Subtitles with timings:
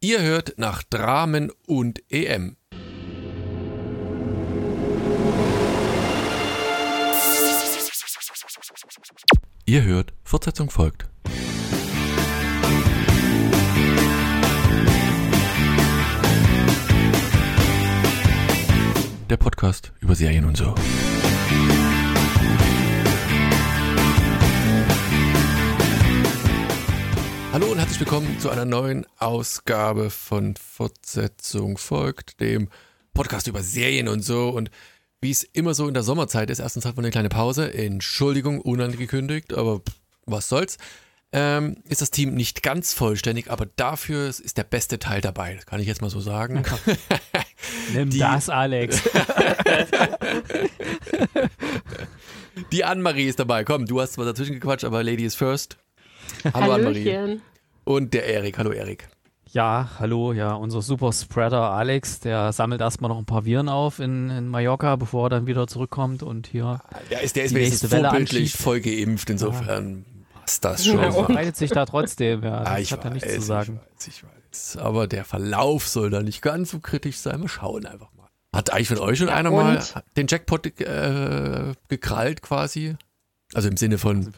[0.00, 2.56] Ihr hört nach Dramen und EM.
[9.66, 11.08] Ihr hört, Fortsetzung folgt.
[19.28, 20.76] Der Podcast über Serien und so.
[27.60, 32.68] Hallo und herzlich willkommen zu einer neuen Ausgabe von Fortsetzung folgt, dem
[33.14, 34.50] Podcast über Serien und so.
[34.50, 34.70] Und
[35.20, 37.74] wie es immer so in der Sommerzeit ist, erstens hat man eine kleine Pause.
[37.74, 39.80] Entschuldigung, unangekündigt, aber
[40.24, 40.76] was soll's.
[41.32, 45.56] Ähm, ist das Team nicht ganz vollständig, aber dafür ist der beste Teil dabei.
[45.56, 46.62] Das kann ich jetzt mal so sagen.
[47.92, 49.02] Nimm Die- das, Alex.
[52.70, 53.64] Die Annemarie ist dabei.
[53.64, 55.76] Komm, du hast zwar dazwischen gequatscht, aber Lady is first.
[56.54, 57.40] Hallo Annemarie.
[57.84, 58.58] Und der Erik.
[58.58, 59.08] Hallo Erik.
[59.50, 63.98] Ja, hallo, ja, unser Super Spreader Alex, der sammelt erstmal noch ein paar Viren auf
[63.98, 67.60] in, in Mallorca, bevor er dann wieder zurückkommt und hier Der ist, der ist Die
[67.60, 68.62] nächste Welle vorbildlich anschiebt.
[68.62, 70.04] voll geimpft, insofern
[70.34, 71.00] passt das schon.
[71.00, 72.58] Ja, und- verbreitet sich da trotzdem, ja.
[72.60, 73.80] Ah, Das ich hat er nichts zu sagen.
[73.98, 74.76] Ich weiß, ich weiß.
[74.84, 77.40] Aber der Verlauf soll da nicht ganz so kritisch sein.
[77.40, 78.28] Wir schauen einfach mal.
[78.54, 79.94] Hat eigentlich von euch schon Ja, einer mal und?
[80.18, 82.96] den Jackpot äh, gekrallt quasi?
[83.54, 84.30] Also im Sinne von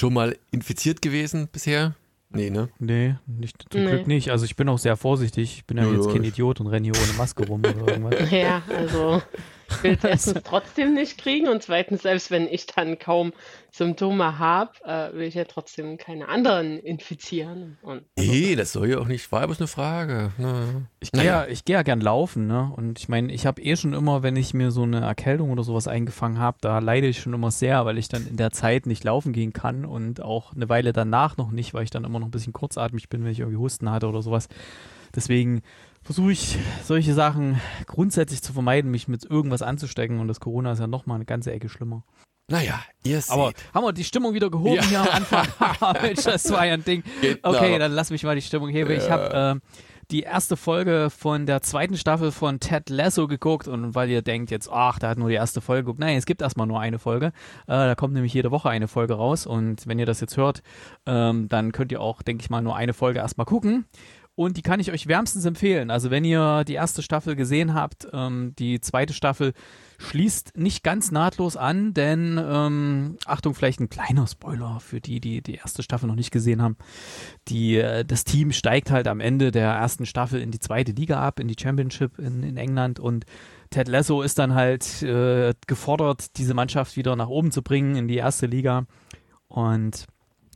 [0.00, 1.94] schon mal infiziert gewesen bisher?
[2.32, 2.68] Nee, ne?
[2.78, 3.90] Nee, nicht, zum Nee.
[3.90, 4.30] Glück nicht.
[4.30, 5.56] Also ich bin auch sehr vorsichtig.
[5.58, 8.30] Ich bin ja Ja, jetzt kein Idiot und renne hier ohne Maske rum oder irgendwas.
[8.30, 9.20] Ja, also
[9.68, 13.32] ich will es erstens trotzdem nicht kriegen und zweitens, selbst wenn ich dann kaum
[13.72, 17.78] Symptome habe, äh, will ich ja trotzdem keine anderen infizieren.
[17.82, 20.32] Und also, Nee, das soll ja auch nicht, war ja bloß eine Frage.
[20.38, 20.86] Ne?
[21.00, 22.72] Ich gehe ja, ich geh ja gern laufen, ne?
[22.76, 25.62] Und ich meine, ich habe eh schon immer, wenn ich mir so eine Erkältung oder
[25.62, 28.86] sowas eingefangen habe, da leide ich schon immer sehr, weil ich dann in der Zeit
[28.86, 32.18] nicht laufen gehen kann und auch eine Weile danach noch nicht, weil ich dann immer
[32.18, 34.48] noch ein bisschen kurzatmig bin, wenn ich irgendwie Husten hatte oder sowas.
[35.14, 35.62] Deswegen
[36.02, 40.78] versuche ich solche Sachen grundsätzlich zu vermeiden, mich mit irgendwas anzustecken und das Corona ist
[40.78, 42.04] ja nochmal eine ganze Ecke schlimmer.
[42.50, 43.30] Naja, ihr seht.
[43.32, 44.82] Aber haben wir die Stimmung wieder gehoben Ja.
[44.82, 45.46] hier am Anfang?
[46.02, 47.02] Mensch, das war ja ein Ding.
[47.22, 47.38] Genau.
[47.44, 48.90] Okay, dann lass mich mal die Stimmung heben.
[48.90, 49.76] Ich habe äh,
[50.10, 54.50] die erste Folge von der zweiten Staffel von Ted Lasso geguckt und weil ihr denkt
[54.50, 56.00] jetzt, ach, der hat nur die erste Folge geguckt.
[56.00, 57.26] Nein, es gibt erstmal nur eine Folge.
[57.26, 57.32] Äh,
[57.68, 60.62] da kommt nämlich jede Woche eine Folge raus und wenn ihr das jetzt hört,
[61.06, 63.86] ähm, dann könnt ihr auch, denke ich mal, nur eine Folge erstmal gucken.
[64.34, 65.90] Und die kann ich euch wärmstens empfehlen.
[65.90, 69.52] Also wenn ihr die erste Staffel gesehen habt, ähm, die zweite Staffel
[70.00, 75.42] schließt nicht ganz nahtlos an, denn ähm, Achtung, vielleicht ein kleiner Spoiler für die, die
[75.42, 76.76] die erste Staffel noch nicht gesehen haben.
[77.48, 81.20] Die, äh, das Team steigt halt am Ende der ersten Staffel in die zweite Liga
[81.20, 83.26] ab, in die Championship in, in England und
[83.68, 88.08] Ted Lasso ist dann halt äh, gefordert, diese Mannschaft wieder nach oben zu bringen in
[88.08, 88.86] die erste Liga.
[89.46, 90.06] Und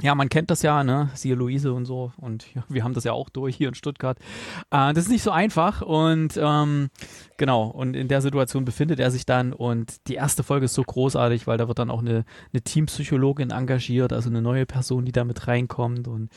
[0.03, 1.11] ja, man kennt das ja, ne?
[1.15, 2.13] Siehe Luise und so.
[2.17, 4.19] Und ja, wir haben das ja auch durch hier in Stuttgart.
[4.71, 5.83] Äh, das ist nicht so einfach.
[5.83, 6.91] Und ähm,
[7.37, 9.53] genau, und in der Situation befindet er sich dann.
[9.53, 13.51] Und die erste Folge ist so großartig, weil da wird dann auch eine, eine Teampsychologin
[13.51, 16.09] engagiert, also eine neue Person, die da mit reinkommt.
[16.09, 16.31] Und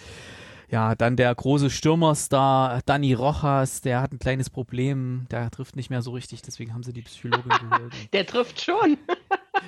[0.70, 5.90] ja, dann der große Stürmerstar Dani Rojas, der hat ein kleines Problem, der trifft nicht
[5.90, 7.94] mehr so richtig, deswegen haben sie die Psychologin geholt.
[8.14, 8.98] Der trifft schon.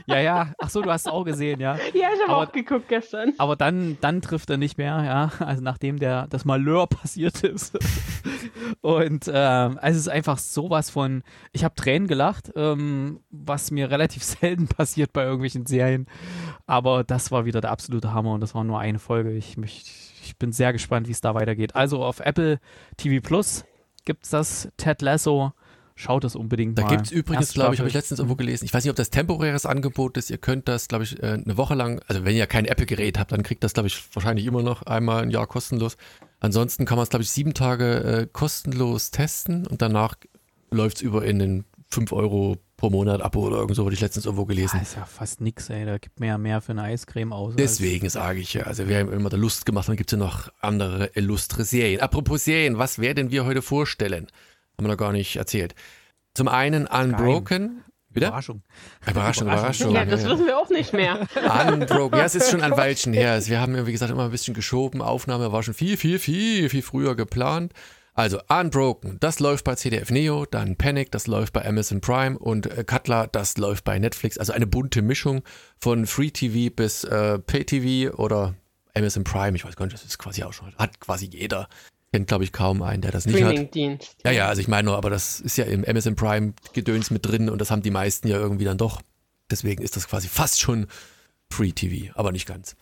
[0.05, 1.75] Ja, ja, ach so, du hast es auch gesehen, ja.
[1.93, 3.33] Ja, ich habe auch geguckt gestern.
[3.37, 5.31] Aber dann, dann trifft er nicht mehr, ja.
[5.45, 7.77] Also nachdem der, das Malheur passiert ist.
[8.81, 11.23] Und ähm, also es ist einfach sowas von.
[11.51, 16.07] Ich habe Tränen gelacht, ähm, was mir relativ selten passiert bei irgendwelchen Serien.
[16.65, 19.31] Aber das war wieder der absolute Hammer und das war nur eine Folge.
[19.31, 19.83] Ich, mich,
[20.23, 21.75] ich bin sehr gespannt, wie es da weitergeht.
[21.75, 22.59] Also auf Apple
[22.97, 23.65] TV Plus
[24.05, 25.53] gibt's das Ted Lasso.
[25.99, 26.91] Schaut es unbedingt Da mal.
[26.91, 29.09] gibt es übrigens, glaube ich, habe ich letztens irgendwo gelesen, ich weiß nicht, ob das
[29.09, 32.47] temporäres Angebot ist, ihr könnt das, glaube ich, äh, eine Woche lang, also wenn ihr
[32.47, 35.97] kein Apple-Gerät habt, dann kriegt das, glaube ich, wahrscheinlich immer noch einmal im Jahr kostenlos.
[36.39, 40.15] Ansonsten kann man es, glaube ich, sieben Tage äh, kostenlos testen und danach
[40.71, 43.99] läuft es über in den 5 Euro pro Monat Abo oder irgend so, wurde ich
[43.99, 44.77] letztens irgendwo gelesen.
[44.79, 45.85] Ah, ist ja fast nix, ey.
[45.85, 47.55] Da gibt mir ja mehr für eine Eiscreme aus.
[47.57, 50.25] Deswegen sage ich ja, also wir haben immer der Lust gemacht, dann gibt es ja
[50.25, 51.99] noch andere illustre Serien.
[51.99, 54.27] Apropos Serien, was werden wir heute vorstellen?
[54.79, 55.75] Haben wir noch gar nicht erzählt.
[56.33, 57.83] Zum einen Unbroken.
[58.07, 58.29] Wieder?
[58.29, 58.63] Überraschung.
[59.05, 59.93] Überraschung, Überraschung.
[59.93, 61.27] Ja, das wissen wir auch nicht mehr.
[61.35, 62.17] Unbroken.
[62.17, 63.33] Ja, es ist schon ein Weilchen her.
[63.33, 65.01] Also wir haben ja, wie gesagt, immer ein bisschen geschoben.
[65.01, 67.73] Aufnahme war schon viel, viel, viel, viel früher geplant.
[68.13, 72.67] Also Unbroken, das läuft bei CDF Neo, dann Panic, das läuft bei Amazon Prime und
[72.67, 74.37] äh, Cutler, das läuft bei Netflix.
[74.37, 75.41] Also eine bunte Mischung
[75.77, 78.55] von Free TV bis äh, Pay TV oder
[78.95, 79.57] Amazon Prime.
[79.57, 81.67] Ich weiß gar nicht, das ist quasi auch schon, hat quasi jeder.
[82.11, 83.75] Kennt, glaube ich, kaum einen, der das nicht hat.
[84.23, 87.25] Ja, ja, also ich meine nur, aber das ist ja im Amazon Prime Gedöns mit
[87.25, 89.01] drin und das haben die meisten ja irgendwie dann doch.
[89.51, 90.87] Deswegen ist das quasi fast schon
[91.51, 92.75] Free TV, aber nicht ganz.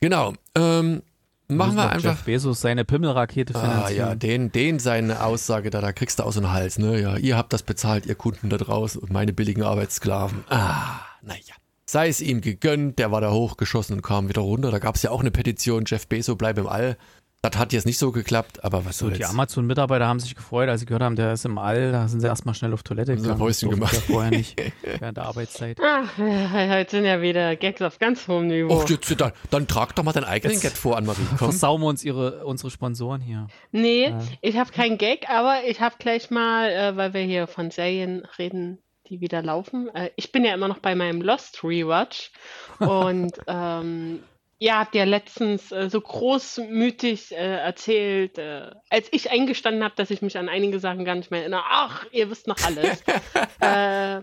[0.00, 0.34] Genau.
[0.56, 1.02] Ähm,
[1.48, 2.24] Machen wir Jeff einfach.
[2.24, 4.08] Bezos seine Pimmelrakete Ah finanzieren.
[4.08, 7.00] ja, den, den seine Aussage da, da kriegst du aus den Hals, ne?
[7.00, 10.44] Ja, ihr habt das bezahlt, ihr Kunden da draußen und meine billigen Arbeitssklaven.
[10.48, 11.54] Ah, naja.
[11.84, 14.70] Sei es ihm gegönnt, der war da hochgeschossen und kam wieder runter.
[14.70, 16.96] Da gab es ja auch eine Petition, Jeff Bezos bleib im All.
[17.44, 19.18] Das hat jetzt nicht so geklappt, aber was So, soll's.
[19.18, 21.90] die Amazon-Mitarbeiter haben sich gefreut, als sie gehört haben, der ist im All.
[21.90, 23.38] Da sind sie erstmal schnell auf Toilette Haben gegangen.
[23.40, 23.96] Päuschen Durften gemacht.
[24.06, 24.56] vorher nicht,
[25.00, 25.76] während der Arbeitszeit.
[25.80, 28.72] Ah, äh, heute sind ja wieder Gags auf ganz hohem Niveau.
[28.72, 31.18] Och, jetzt, dann, dann trag doch mal deinen eigenen Gag vor, Anne-Marie.
[31.30, 31.38] Komm.
[31.38, 33.48] Versauen wir uns ihre, unsere Sponsoren hier.
[33.72, 34.20] Nee, Ja.
[34.40, 38.22] ich habe keinen Gag, aber ich habe gleich mal, äh, weil wir hier von Serien
[38.38, 38.78] reden,
[39.08, 39.88] die wieder laufen.
[39.96, 42.30] Äh, ich bin ja immer noch bei meinem Lost Rewatch
[42.78, 44.20] und ähm,
[44.62, 50.10] ihr habt ja letztens äh, so großmütig äh, erzählt, äh, als ich eingestanden habe, dass
[50.10, 51.64] ich mich an einige Sachen gar nicht mehr erinnere.
[51.68, 53.00] Ach, ihr wisst noch alles.
[53.60, 54.22] äh,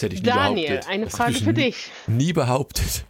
[0.00, 0.90] hätte ich nie Daniel, behauptet.
[0.90, 1.90] eine Das Frage für dich.
[2.08, 3.04] Nie behauptet.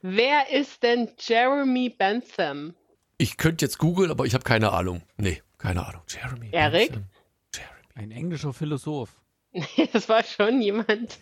[0.00, 2.74] Wer ist denn Jeremy Bentham?
[3.18, 5.02] Ich könnte jetzt googeln, aber ich habe keine Ahnung.
[5.18, 6.02] Nee, keine Ahnung.
[6.08, 6.48] Jeremy.
[6.52, 6.92] Erik?
[6.92, 7.10] Bentham.
[7.54, 7.72] Jeremy.
[7.96, 9.10] Ein englischer Philosoph.
[9.92, 11.18] Das war schon jemand,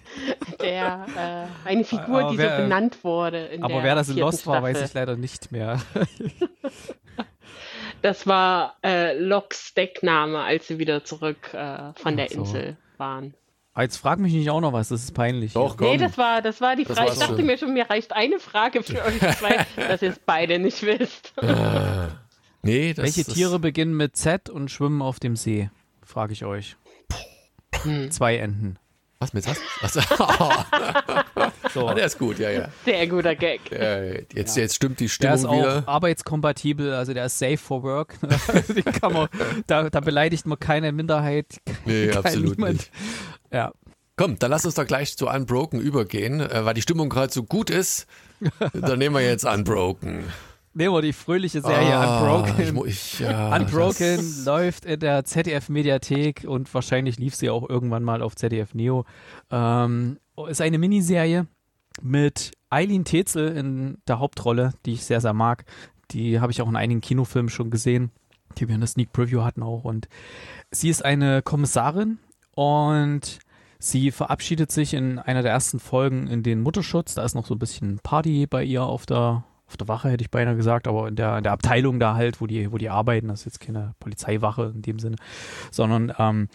[0.60, 3.46] der äh, eine Figur, Aber die wer- so benannt wurde.
[3.46, 4.86] In Aber der wer das in Lost war, weiß Staffel.
[4.88, 5.80] ich leider nicht mehr.
[8.02, 12.40] Das war äh, Locks Deckname, als sie wieder zurück äh, von der so.
[12.40, 13.34] Insel waren.
[13.72, 15.54] Aber jetzt frag mich nicht auch noch was, das ist peinlich.
[15.54, 15.98] Doch, Nee, komm.
[15.98, 17.12] das war, das war die Das Frage.
[17.12, 20.58] Ich dachte mir schon, mir reicht eine Frage für euch zwei, dass ihr es beide
[20.58, 21.32] nicht wisst.
[21.42, 22.08] Äh,
[22.62, 25.70] nee, das Welche das- Tiere beginnen mit Z und schwimmen auf dem See?
[26.04, 26.76] Frage ich euch.
[27.82, 28.10] Hm.
[28.10, 28.78] Zwei Enten.
[29.18, 29.58] Was mit was?
[29.80, 29.94] Was?
[31.72, 31.88] So.
[31.88, 32.68] Ah, der ist gut, ja, ja.
[32.86, 33.60] Sehr guter Gag.
[33.70, 34.02] ja
[34.32, 35.82] jetzt, jetzt stimmt die Der Stimmung ist auch wieder.
[35.88, 38.16] arbeitskompatibel, also der ist safe for work.
[39.02, 39.28] Man,
[39.66, 41.60] da, da beleidigt man keine Minderheit.
[41.84, 42.72] Nee, kein absolut niemand.
[42.74, 42.90] nicht.
[43.52, 43.72] Ja.
[44.16, 47.42] Komm, dann lass uns doch gleich zu Unbroken übergehen, äh, weil die Stimmung gerade so
[47.42, 48.06] gut ist.
[48.72, 50.24] Dann nehmen wir jetzt Unbroken.
[50.78, 52.86] Wir die fröhliche Serie Ah, Unbroken.
[52.86, 58.20] Ich, ich, ja, Unbroken läuft in der ZDF-Mediathek und wahrscheinlich lief sie auch irgendwann mal
[58.20, 59.06] auf ZDF Neo.
[59.50, 60.18] Ähm,
[60.48, 61.46] ist eine Miniserie
[62.02, 65.64] mit Eileen Tetzel in der Hauptrolle, die ich sehr, sehr mag.
[66.10, 68.10] Die habe ich auch in einigen Kinofilmen schon gesehen,
[68.58, 69.84] die wir in der Sneak Preview hatten auch.
[69.84, 70.08] Und
[70.70, 72.18] sie ist eine Kommissarin
[72.54, 73.38] und
[73.78, 77.14] sie verabschiedet sich in einer der ersten Folgen in den Mutterschutz.
[77.14, 80.22] Da ist noch so ein bisschen Party bei ihr auf der auf der Wache hätte
[80.22, 82.88] ich beinahe gesagt, aber in der, in der Abteilung da halt, wo die, wo die
[82.88, 85.16] arbeiten, das ist jetzt keine Polizeiwache in dem Sinne,
[85.70, 86.48] sondern ähm,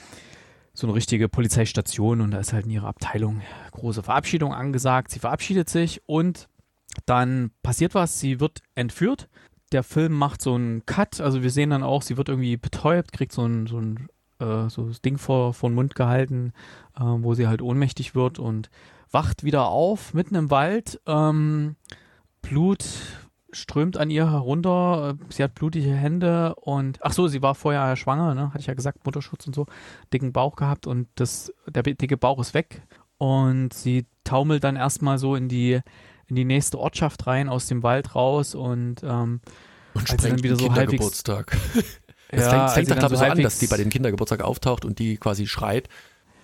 [0.73, 3.41] so eine richtige Polizeistation und da ist halt in ihrer Abteilung
[3.71, 5.11] große Verabschiedung angesagt.
[5.11, 6.47] Sie verabschiedet sich und
[7.05, 9.27] dann passiert was, sie wird entführt.
[9.73, 13.11] Der Film macht so einen Cut, also wir sehen dann auch, sie wird irgendwie betäubt,
[13.11, 14.07] kriegt so ein, so ein
[14.39, 16.53] äh, so das Ding vor, vor den Mund gehalten,
[16.95, 18.69] äh, wo sie halt ohnmächtig wird und
[19.11, 20.99] wacht wieder auf, mitten im Wald.
[21.05, 21.75] Ähm,
[22.51, 22.83] Blut
[23.53, 25.15] strömt an ihr herunter.
[25.30, 28.50] Sie hat blutige Hände und ach so, sie war vorher schwanger, ne?
[28.50, 29.68] Hatte ich ja gesagt, Mutterschutz und so,
[30.13, 32.81] dicken Bauch gehabt und das der dicke Bauch ist weg
[33.18, 35.80] und sie taumelt dann erstmal so in die
[36.27, 39.39] in die nächste Ortschaft rein aus dem Wald raus und ähm,
[39.94, 41.57] Und sprengt wieder den so halbwegs Kindergeburtstag.
[42.33, 44.42] Es ja, fängt, fängt doch, glaube ich, so an, dass halbwegs- die bei dem Kindergeburtstag
[44.42, 45.89] auftaucht und die quasi schreit,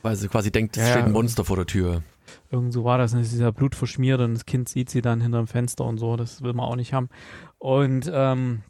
[0.02, 1.12] weil sie quasi denkt, es Ja, steht ein.
[1.14, 2.04] Monster vor der Tür.
[2.52, 5.02] Irgend so war das, und es ist ja Blut verschmiert und das Kind sieht sie
[5.02, 7.10] dann hinterm Fenster und so, das will man auch nicht haben.
[7.58, 8.64] Und ähm,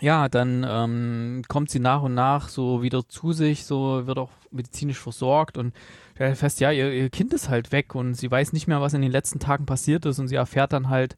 [0.00, 4.30] ja, dann ähm, kommt sie nach und nach so wieder zu sich, so wird auch
[4.50, 5.74] medizinisch versorgt und
[6.14, 8.94] stellt fest, ja, ihr, ihr Kind ist halt weg und sie weiß nicht mehr, was
[8.94, 11.16] in den letzten Tagen passiert ist und sie erfährt dann halt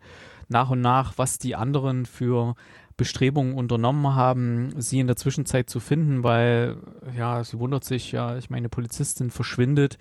[0.48, 2.54] nach und nach, was die anderen für
[2.96, 6.76] Bestrebungen unternommen haben, sie in der Zwischenzeit zu finden, weil
[7.16, 9.98] ja, sie wundert sich, ja, ich meine, Polizistin verschwindet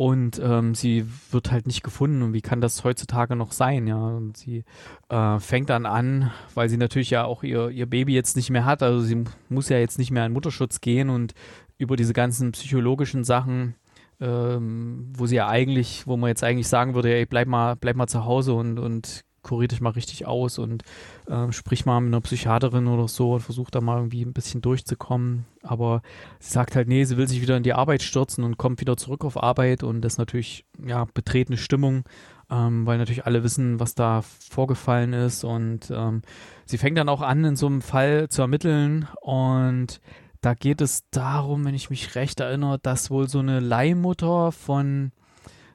[0.00, 2.22] und ähm, sie wird halt nicht gefunden.
[2.22, 4.64] Und wie kann das heutzutage noch sein, ja, und sie
[5.10, 8.64] äh, fängt dann an, weil sie natürlich ja auch ihr, ihr Baby jetzt nicht mehr
[8.64, 11.10] hat, also sie muss ja jetzt nicht mehr in Mutterschutz gehen.
[11.10, 11.34] Und
[11.76, 13.74] über diese ganzen psychologischen Sachen,
[14.20, 17.96] ähm, wo sie ja eigentlich, wo man jetzt eigentlich sagen würde, ey, bleib mal, bleib
[17.96, 20.82] mal zu Hause und, und kurier dich mal richtig aus und
[21.28, 24.60] ähm, sprich mal mit einer Psychiaterin oder so und versuch da mal irgendwie ein bisschen
[24.60, 25.44] durchzukommen.
[25.62, 26.02] Aber
[26.38, 28.96] sie sagt halt, nee, sie will sich wieder in die Arbeit stürzen und kommt wieder
[28.96, 32.04] zurück auf Arbeit und das ist natürlich, ja, betretene Stimmung,
[32.50, 36.22] ähm, weil natürlich alle wissen, was da vorgefallen ist und ähm,
[36.66, 40.00] sie fängt dann auch an, in so einem Fall zu ermitteln und
[40.40, 45.12] da geht es darum, wenn ich mich recht erinnere, dass wohl so eine Leihmutter von,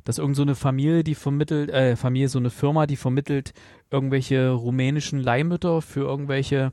[0.06, 3.54] dass irgend so Familie, die vermittelt, äh, Familie, so eine Firma, die vermittelt
[3.92, 6.72] irgendwelche rumänischen Leihmütter für irgendwelche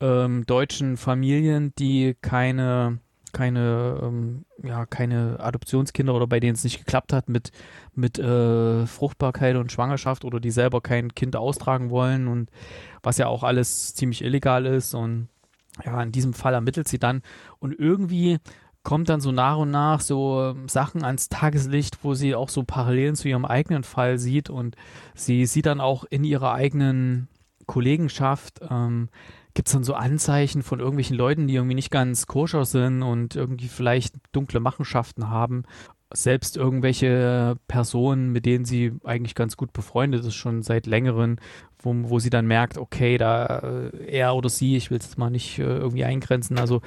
[0.00, 3.00] ähm, deutschen Familien, die keine
[3.36, 7.50] keine, ähm, ja, keine Adoptionskinder oder bei denen es nicht geklappt hat mit,
[7.94, 12.50] mit äh, Fruchtbarkeit und Schwangerschaft oder die selber kein Kind austragen wollen und
[13.02, 15.28] was ja auch alles ziemlich illegal ist und
[15.84, 17.20] ja, in diesem Fall ermittelt sie dann
[17.58, 18.38] und irgendwie
[18.86, 22.62] kommt dann so nach und nach so ähm, Sachen ans Tageslicht, wo sie auch so
[22.62, 24.76] Parallelen zu ihrem eigenen Fall sieht und
[25.12, 27.26] sie sieht dann auch in ihrer eigenen
[27.66, 29.08] Kollegenschaft ähm,
[29.54, 33.34] gibt es dann so Anzeichen von irgendwelchen Leuten, die irgendwie nicht ganz koscher sind und
[33.34, 35.64] irgendwie vielleicht dunkle Machenschaften haben.
[36.14, 41.38] Selbst irgendwelche Personen, mit denen sie eigentlich ganz gut befreundet ist, schon seit längerem,
[41.80, 45.30] wo, wo sie dann merkt, okay, da äh, er oder sie, ich will es mal
[45.30, 46.82] nicht äh, irgendwie eingrenzen, also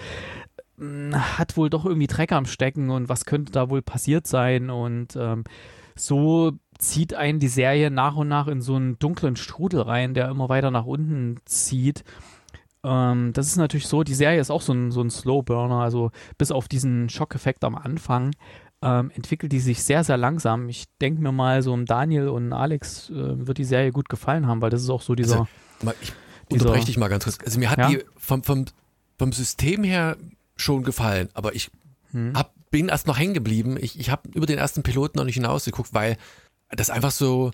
[1.13, 5.15] hat wohl doch irgendwie Dreck am Stecken und was könnte da wohl passiert sein und
[5.15, 5.43] ähm,
[5.95, 10.29] so zieht einen die Serie nach und nach in so einen dunklen Strudel rein, der
[10.29, 12.03] immer weiter nach unten zieht.
[12.83, 16.11] Ähm, das ist natürlich so, die Serie ist auch so ein, so ein Slow-Burner, also
[16.37, 18.31] bis auf diesen Schockeffekt am Anfang
[18.81, 20.69] ähm, entwickelt die sich sehr, sehr langsam.
[20.69, 24.47] Ich denke mir mal, so um Daniel und Alex äh, wird die Serie gut gefallen
[24.47, 25.47] haben, weil das ist auch so dieser.
[25.81, 26.13] Also, ich
[26.49, 27.37] unterbreche dich mal ganz kurz.
[27.43, 27.89] Also mir hat ja?
[27.89, 28.65] die vom, vom,
[29.17, 30.17] vom System her
[30.59, 31.71] schon gefallen, aber ich
[32.11, 32.33] hm.
[32.35, 33.77] hab, bin erst noch hängen geblieben.
[33.79, 36.17] Ich, ich habe über den ersten Piloten noch nicht hinausgeguckt, weil
[36.69, 37.51] das einfach so,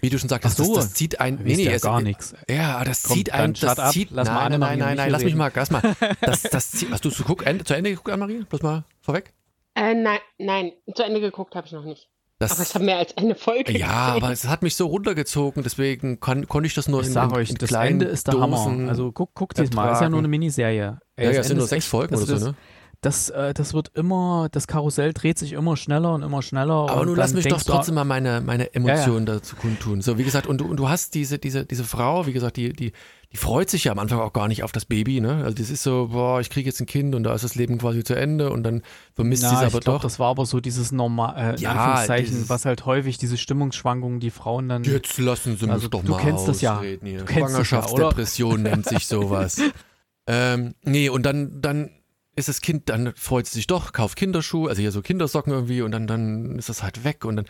[0.00, 2.34] wie du schon sagst, so, das, das, zieht ein, nee, nee, ja gar nichts.
[2.48, 5.24] Ja, das Kommt, zieht ein, das ab, zieht, lass nein, mal nein, nein, nein, lass
[5.24, 5.82] mich mal, lass mal,
[6.20, 8.44] das, das zieht, hast du zu, guck, zu Ende geguckt, Anne-Marie?
[8.44, 9.32] Bloß mal vorweg?
[9.74, 12.08] Äh, nein, nein, zu Ende geguckt habe ich noch nicht.
[12.38, 13.72] Das, aber es hat mehr als eine Folge.
[13.72, 14.22] Ja, gesehen.
[14.22, 17.32] aber es hat mich so runtergezogen, deswegen kann, konnte ich das nur ich in, sag
[17.32, 18.88] euch, in das Ende ist der Dosen Hammer.
[18.90, 20.98] Also guck, guck dir mal, ist ja nur eine Miniserie.
[21.16, 22.54] Ey, ja, ja, es sind nur sechs Folgen oder so, ne?
[23.00, 26.90] das, äh, das wird immer, das Karussell dreht sich immer schneller und immer schneller.
[26.90, 29.38] Aber nun lass mich doch trotzdem mal meine, meine Emotionen ja, ja.
[29.38, 30.02] dazu kundtun.
[30.02, 32.72] So, wie gesagt, und du, und du hast diese, diese, diese Frau, wie gesagt, die,
[32.72, 32.92] die,
[33.32, 35.42] die freut sich ja am Anfang auch gar nicht auf das Baby, ne?
[35.44, 37.78] Also das ist so, boah, ich kriege jetzt ein Kind und da ist das Leben
[37.78, 38.82] quasi zu Ende und dann
[39.14, 40.02] vermisst sie es aber glaub, doch.
[40.02, 44.30] Das war aber so dieses normal, äh, ja, dieses, was halt häufig diese Stimmungsschwankungen, die
[44.30, 44.84] Frauen dann.
[44.84, 46.80] Jetzt lassen sie mich also, doch du mal kennst das ja.
[46.80, 46.98] Hier.
[46.98, 49.60] Du Schwangerschaftsdepression ja, nennt sich sowas.
[50.26, 51.90] ähm, nee, und dann, dann
[52.36, 55.82] ist das Kind, dann freut es sich doch, kauft Kinderschuhe, also hier so Kindersocken irgendwie
[55.82, 57.46] und dann, dann ist das halt weg und dann,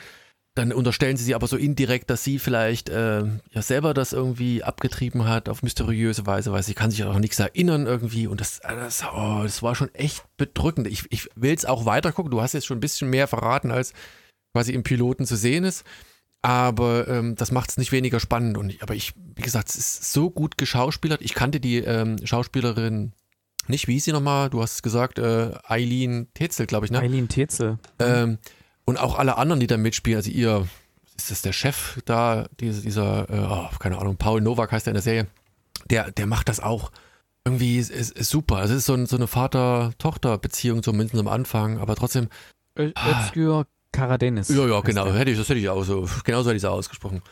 [0.56, 4.64] dann unterstellen sie sie aber so indirekt, dass sie vielleicht äh, ja selber das irgendwie
[4.64, 8.60] abgetrieben hat auf mysteriöse Weise, weil sie kann sich auch nichts erinnern irgendwie und das,
[8.60, 10.86] das, oh, das war schon echt bedrückend.
[10.86, 13.70] Ich, ich will es auch weiter gucken, du hast jetzt schon ein bisschen mehr verraten,
[13.70, 13.92] als
[14.54, 15.84] quasi im Piloten zu sehen ist.
[16.40, 18.56] Aber ähm, das macht es nicht weniger spannend.
[18.56, 21.20] Und, aber ich, wie gesagt, es ist so gut geschauspielert.
[21.20, 23.12] Ich kannte die ähm, Schauspielerin
[23.68, 24.48] nicht, wie hieß sie nochmal?
[24.48, 27.00] Du hast gesagt, äh, Eileen Tetzel, glaube ich, ne?
[27.00, 27.78] Eileen Tetzel.
[27.98, 28.38] Ähm,
[28.86, 30.66] und auch alle anderen, die da mitspielen, also ihr,
[31.16, 34.92] ist das der Chef da, dieser, dieser äh, oh, keine Ahnung, Paul Nowak heißt der
[34.92, 35.26] in der Serie,
[35.90, 36.90] der, der macht das auch
[37.46, 38.56] irgendwie ist, ist, ist super.
[38.56, 42.28] Also es ist so, ein, so eine Vater-Tochter-Beziehung zumindest am Anfang, aber trotzdem.
[42.76, 44.48] Özgür ah, Karadenis.
[44.48, 45.06] Ja, ja, genau.
[45.12, 47.22] Hätte ich, das hätte ich auch so, genauso hätte ich es ausgesprochen.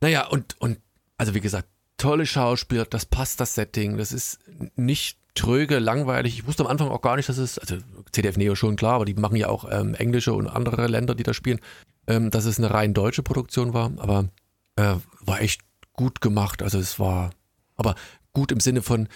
[0.00, 0.78] Naja, und, und,
[1.16, 4.40] also wie gesagt, tolle Schauspieler, das passt das Setting, das ist
[4.76, 6.34] nicht tröge, langweilig.
[6.34, 7.76] Ich wusste am Anfang auch gar nicht, dass es, also
[8.12, 11.22] CDF Neo schon klar, aber die machen ja auch ähm, englische und andere Länder, die
[11.22, 11.60] da spielen,
[12.06, 14.28] ähm, dass es eine rein deutsche Produktion war, aber
[14.76, 15.62] äh, war echt
[15.92, 16.62] gut gemacht.
[16.62, 17.30] Also es war,
[17.76, 17.94] aber
[18.32, 19.08] gut im Sinne von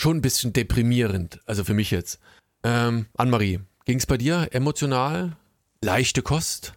[0.00, 2.20] schon ein bisschen deprimierend, also für mich jetzt.
[2.62, 5.36] Ähm, Anne-Marie, ging es bei dir emotional?
[5.82, 6.74] Leichte Kost?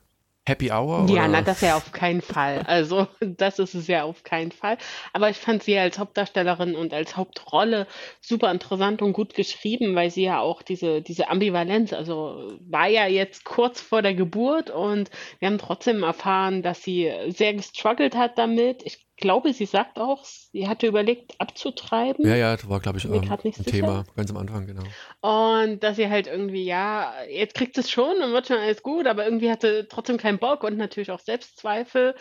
[0.51, 1.07] Happy Hour?
[1.09, 1.27] Ja, oder?
[1.29, 2.63] na, das ja auf keinen Fall.
[2.67, 4.77] Also, das ist es ja auf keinen Fall.
[5.13, 7.87] Aber ich fand sie als Hauptdarstellerin und als Hauptrolle
[8.19, 13.07] super interessant und gut geschrieben, weil sie ja auch diese, diese Ambivalenz, also war ja
[13.07, 18.37] jetzt kurz vor der Geburt und wir haben trotzdem erfahren, dass sie sehr gestruggelt hat
[18.37, 18.83] damit.
[18.83, 22.27] Ich glaube, sie sagt auch, sie hatte überlegt, abzutreiben.
[22.27, 23.63] Ja, ja, das war, glaube ich, ähm, ein sicher.
[23.63, 24.83] Thema ganz am Anfang, genau.
[25.21, 29.07] Und dass sie halt irgendwie, ja, jetzt kriegt es schon und wird schon alles gut,
[29.07, 32.15] aber irgendwie hatte trotzdem keinen Bock und natürlich auch Selbstzweifel.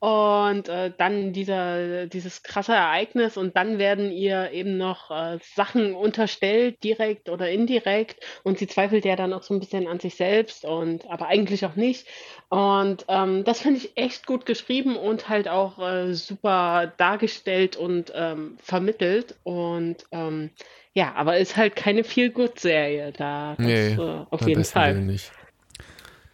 [0.00, 5.94] Und äh, dann dieser, dieses krasse Ereignis und dann werden ihr eben noch äh, Sachen
[5.94, 8.24] unterstellt, direkt oder indirekt.
[8.42, 11.64] Und sie zweifelt ja dann auch so ein bisschen an sich selbst und aber eigentlich
[11.64, 12.06] auch nicht.
[12.48, 18.12] Und ähm, das finde ich echt gut geschrieben und halt auch äh, super dargestellt und
[18.14, 19.36] ähm, vermittelt.
[19.42, 20.50] Und ähm,
[20.92, 23.54] ja, aber ist halt keine Feel-Good-Serie da.
[23.56, 25.00] Das, nee, äh, auf jeden Fall.
[25.00, 25.32] Nicht.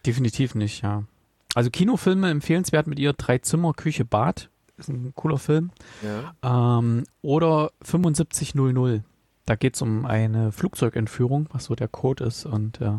[0.05, 1.03] Definitiv nicht, ja.
[1.55, 4.49] Also Kinofilme empfehlenswert mit ihr Drei Zimmer, Küche, Bad.
[4.77, 5.71] Ist ein cooler Film.
[6.01, 6.79] Ja.
[6.79, 9.03] Ähm, oder 7500.
[9.45, 12.45] Da geht es um eine Flugzeugentführung, was so der Code ist.
[12.45, 12.91] Und äh,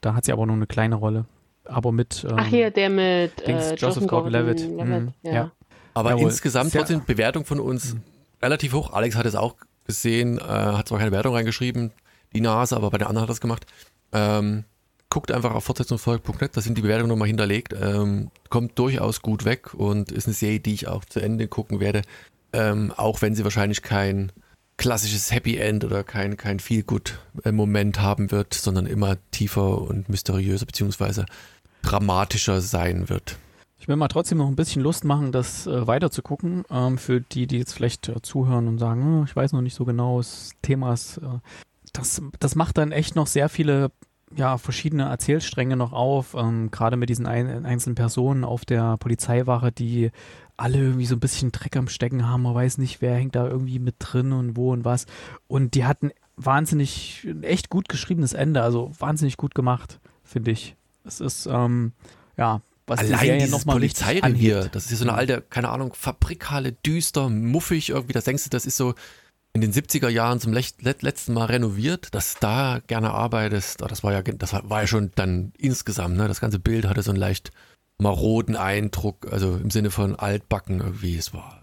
[0.00, 1.26] da hat sie aber nur eine kleine Rolle
[1.68, 2.24] aber mit.
[2.28, 4.68] Ähm, Ach hier, der mit äh, Joseph Gordon-Levitt.
[4.68, 5.32] Mhm, ja.
[5.32, 5.52] ja.
[5.98, 6.24] Aber Jawohl.
[6.24, 8.02] insgesamt trotzdem Bewertung von uns mhm.
[8.40, 8.92] relativ hoch.
[8.92, 11.90] Alex hat es auch gesehen, äh, hat zwar keine Wertung reingeschrieben,
[12.32, 13.66] die Nase, aber bei der anderen hat es gemacht.
[14.12, 14.64] Ähm,
[15.10, 17.72] guckt einfach auf fortsetzungsfolg.net, da sind die Bewertungen nochmal hinterlegt.
[17.72, 21.80] Ähm, kommt durchaus gut weg und ist eine Serie, die ich auch zu Ende gucken
[21.80, 22.02] werde.
[22.52, 24.30] Ähm, auch wenn sie wahrscheinlich kein
[24.76, 31.26] klassisches Happy End oder kein, kein Feel-Good-Moment haben wird, sondern immer tiefer und mysteriöser beziehungsweise
[31.82, 33.36] dramatischer sein wird.
[33.78, 36.64] Ich will mal trotzdem noch ein bisschen Lust machen, das äh, weiter zu gucken.
[36.70, 39.74] Ähm, für die, die jetzt vielleicht äh, zuhören und sagen, oh, ich weiß noch nicht
[39.74, 41.38] so genau, das Thema ist, äh,
[41.92, 43.90] das, das macht dann echt noch sehr viele
[44.36, 49.72] ja, verschiedene Erzählstränge noch auf, ähm, gerade mit diesen ein, einzelnen Personen auf der Polizeiwache,
[49.72, 50.10] die
[50.56, 52.42] alle irgendwie so ein bisschen Dreck am Stecken haben.
[52.42, 55.06] Man weiß nicht, wer hängt da irgendwie mit drin und wo und was.
[55.46, 60.76] Und die hatten wahnsinnig, echt gut geschriebenes Ende, also wahnsinnig gut gemacht, finde ich.
[61.04, 61.92] Es ist, ähm,
[62.36, 65.92] ja, was Allein die Serie nochmal Polizeirevier, das ist ja so eine alte, keine Ahnung,
[65.94, 68.94] Fabrikhalle, düster, muffig irgendwie, das denkst du, das ist so
[69.54, 74.12] in den 70er Jahren zum letzten Mal renoviert, dass du da gerne arbeitest, das war
[74.12, 77.50] ja, das war ja schon dann insgesamt, ne, das ganze Bild hatte so einen leicht
[77.98, 81.16] maroden Eindruck, also im Sinne von altbacken irgendwie.
[81.16, 81.62] Es war.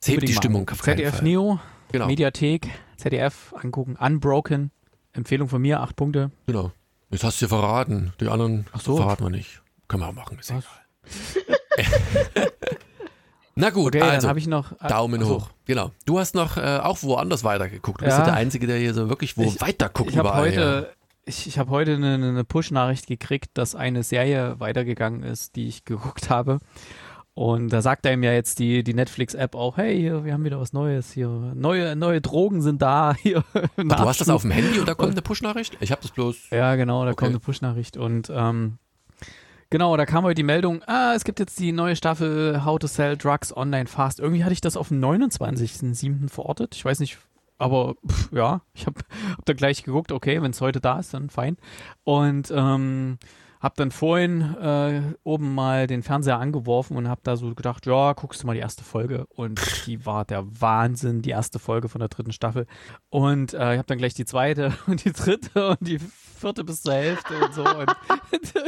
[0.00, 0.68] Es hebt die Stimmung.
[0.68, 1.60] Auf ZDF Neo,
[1.92, 2.06] genau.
[2.06, 4.70] Mediathek, ZDF angucken, Unbroken.
[5.12, 6.32] Empfehlung von mir, acht Punkte.
[6.46, 6.72] Genau.
[7.10, 8.12] Jetzt hast du ja verraten.
[8.20, 8.96] Die anderen so.
[8.96, 9.62] verraten wir nicht.
[9.88, 10.64] Können wir auch machen, ist egal.
[13.56, 15.36] Na gut, okay, also dann ich noch, äh, Daumen achso.
[15.36, 15.50] hoch.
[15.64, 15.92] Genau.
[16.06, 18.00] Du hast noch äh, auch woanders weitergeguckt.
[18.00, 20.40] Du bist ja der Einzige, der hier so wirklich wo ich, weiter guckt ich überall.
[20.40, 20.92] Heute,
[21.24, 25.84] ich, ich habe heute eine, eine Push-Nachricht gekriegt, dass eine Serie weitergegangen ist, die ich
[25.84, 26.58] geguckt habe.
[27.34, 30.60] Und da sagt einem ja jetzt die, die Netflix-App auch, hey, hier, wir haben wieder
[30.60, 31.28] was Neues hier.
[31.54, 33.14] Neue, neue Drogen sind da.
[33.22, 33.42] Hier,
[33.76, 35.76] du hast das auf dem Handy und da kommt eine Push-Nachricht?
[35.80, 36.50] Ich habe das bloß.
[36.50, 37.16] Ja, genau, da okay.
[37.16, 37.96] kommt eine Push-Nachricht.
[37.96, 38.78] Und ähm,
[39.74, 42.86] genau, da kam heute die Meldung, ah, es gibt jetzt die neue Staffel How to
[42.86, 44.20] Sell Drugs Online Fast.
[44.20, 46.28] Irgendwie hatte ich das auf dem 29.07.
[46.28, 46.76] verortet.
[46.76, 47.18] Ich weiß nicht,
[47.58, 49.00] aber pff, ja, ich habe
[49.36, 51.56] hab da gleich geguckt, okay, wenn es heute da ist, dann fein.
[52.04, 53.18] Und ähm,
[53.64, 58.12] habe dann vorhin äh, oben mal den Fernseher angeworfen und habe da so gedacht, ja,
[58.12, 59.24] guckst du mal die erste Folge.
[59.30, 62.66] Und die war der Wahnsinn, die erste Folge von der dritten Staffel.
[63.08, 66.82] Und äh, ich habe dann gleich die zweite und die dritte und die vierte bis
[66.82, 67.64] zur Hälfte und so.
[67.64, 67.90] Und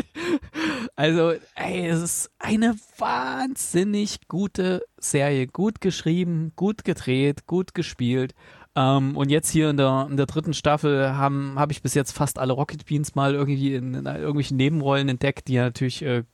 [0.97, 5.47] also, ey, es ist eine wahnsinnig gute Serie.
[5.47, 8.35] Gut geschrieben, gut gedreht, gut gespielt.
[8.77, 12.13] Ähm, und jetzt hier in der, in der dritten Staffel habe hab ich bis jetzt
[12.13, 16.25] fast alle Rocket Beans mal irgendwie in, in irgendwelchen Nebenrollen entdeckt, die ja natürlich äh,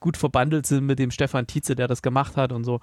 [0.00, 2.80] gut verbandelt sind mit dem Stefan Tietze, der das gemacht hat und so.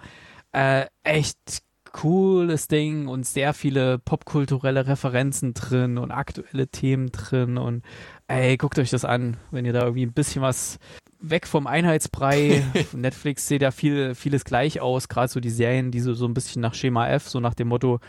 [0.52, 7.84] Äh, echt cooles Ding und sehr viele popkulturelle Referenzen drin und aktuelle Themen drin und
[8.28, 10.78] ey, guckt euch das an, wenn ihr da irgendwie ein bisschen was
[11.20, 12.64] weg vom Einheitsbrei.
[12.94, 16.36] Netflix sieht ja viel, vieles gleich aus, gerade so die Serien, die so, so ein
[16.36, 18.00] bisschen nach Schema F, so nach dem Motto,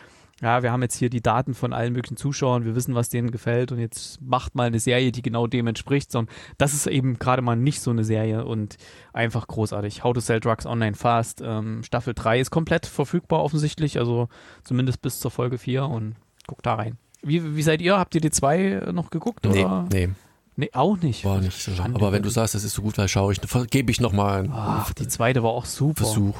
[0.40, 3.30] ja, wir haben jetzt hier die Daten von allen möglichen Zuschauern, wir wissen, was denen
[3.30, 7.18] gefällt und jetzt macht mal eine Serie, die genau dem entspricht, sondern das ist eben
[7.18, 8.76] gerade mal nicht so eine Serie und
[9.12, 10.04] einfach großartig.
[10.04, 14.28] How to Sell Drugs Online Fast, ähm, Staffel 3 ist komplett verfügbar offensichtlich, also
[14.62, 16.14] zumindest bis zur Folge 4 und
[16.46, 16.98] guckt da rein.
[17.22, 17.98] Wie, wie seid ihr?
[17.98, 19.44] Habt ihr die zwei noch geguckt?
[19.44, 19.86] Nee, oder?
[19.92, 20.08] nee.
[20.54, 21.24] Nee, auch nicht.
[21.24, 21.70] War nicht so.
[21.80, 24.52] Aber wenn du sagst, das ist so gut, dann schaue ich, gebe ich nochmal einen
[24.52, 26.04] Ach, die zweite war auch super.
[26.04, 26.36] Versuch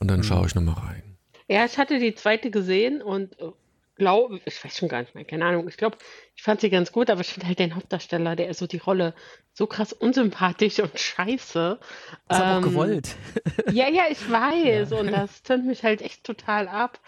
[0.00, 0.24] und dann mhm.
[0.24, 1.13] schaue ich nochmal rein.
[1.48, 3.50] Ja, ich hatte die zweite gesehen und äh,
[3.96, 5.68] glaube, ich weiß schon gar nicht mehr, keine Ahnung.
[5.68, 5.98] Ich glaube,
[6.34, 8.78] ich fand sie ganz gut, aber ich finde halt den Hauptdarsteller, der ist so die
[8.78, 9.14] Rolle
[9.52, 11.78] so krass unsympathisch und scheiße.
[12.28, 13.16] Das ähm, auch gewollt.
[13.70, 14.90] Ja, ja, ich weiß.
[14.90, 14.98] Ja.
[14.98, 16.98] Und das tönt mich halt echt total ab.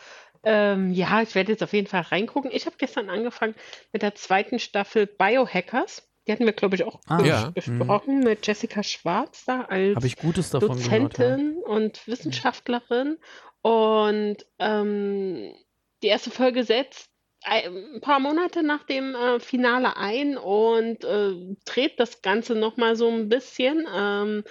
[0.44, 2.51] Ähm, ja, ich werde jetzt auf jeden Fall reingucken.
[2.53, 3.57] Ich habe gestern angefangen
[3.92, 6.09] mit der zweiten Staffel Biohackers.
[6.27, 7.51] Die hatten wir, glaube ich, auch ah, ja.
[7.51, 8.25] besprochen mhm.
[8.25, 11.72] mit Jessica Schwarz da als ich Gutes davon Dozentin gehört, ja.
[11.72, 13.18] und Wissenschaftlerin.
[13.66, 15.52] Und ähm,
[16.00, 17.11] die erste Folge setzt
[17.42, 23.09] ein paar Monate nach dem äh, Finale ein und äh, dreht das Ganze nochmal so
[23.09, 23.85] ein bisschen.
[23.92, 24.44] Ähm,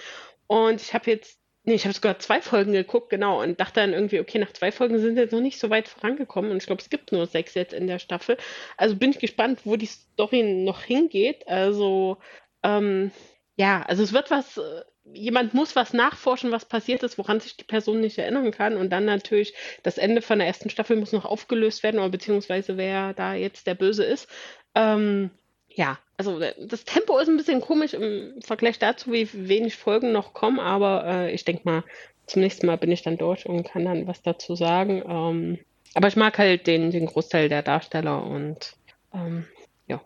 [0.48, 3.94] und ich habe jetzt, nee, ich habe sogar zwei Folgen geguckt, genau, und dachte dann
[3.94, 6.82] irgendwie, okay, nach zwei Folgen sind wir noch nicht so weit vorangekommen und ich glaube,
[6.82, 8.36] es gibt nur sechs jetzt in der Staffel.
[8.76, 11.48] Also bin ich gespannt, wo die Story noch hingeht.
[11.48, 12.18] Also,
[12.62, 13.12] ähm,
[13.56, 14.58] ja, also es wird was.
[14.58, 18.76] Äh, jemand muss was nachforschen, was passiert ist, woran sich die Person nicht erinnern kann.
[18.76, 22.76] Und dann natürlich das Ende von der ersten Staffel muss noch aufgelöst werden, oder beziehungsweise
[22.76, 24.28] wer da jetzt der Böse ist.
[24.74, 25.30] Ähm,
[25.70, 30.12] ja, also äh, das Tempo ist ein bisschen komisch im Vergleich dazu, wie wenig Folgen
[30.12, 31.84] noch kommen, aber äh, ich denke mal,
[32.26, 35.02] zum nächsten Mal bin ich dann durch und kann dann was dazu sagen.
[35.06, 35.58] Ähm,
[35.94, 38.74] aber ich mag halt den, den Großteil der Darsteller und
[39.14, 39.46] ähm,
[39.86, 40.00] ja.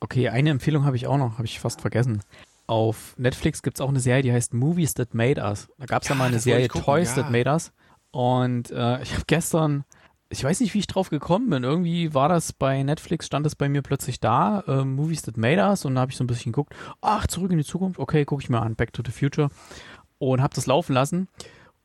[0.00, 2.22] Okay, eine Empfehlung habe ich auch noch, habe ich fast vergessen
[2.72, 5.68] auf Netflix gibt es auch eine Serie, die heißt Movies That Made Us.
[5.78, 7.22] Da gab es ja, ja, mal eine Serie Toys ja.
[7.22, 7.70] That Made Us.
[8.12, 9.84] Und äh, ich habe gestern
[10.30, 11.62] ich weiß nicht, wie ich drauf gekommen bin.
[11.62, 15.60] Irgendwie war das bei Netflix, stand das bei mir plötzlich da, äh, Movies That Made
[15.60, 18.24] Us, und da habe ich so ein bisschen geguckt, ach, zurück in die Zukunft, okay,
[18.24, 19.50] gucke ich mir an, Back to the Future,
[20.16, 21.28] und habe das laufen lassen.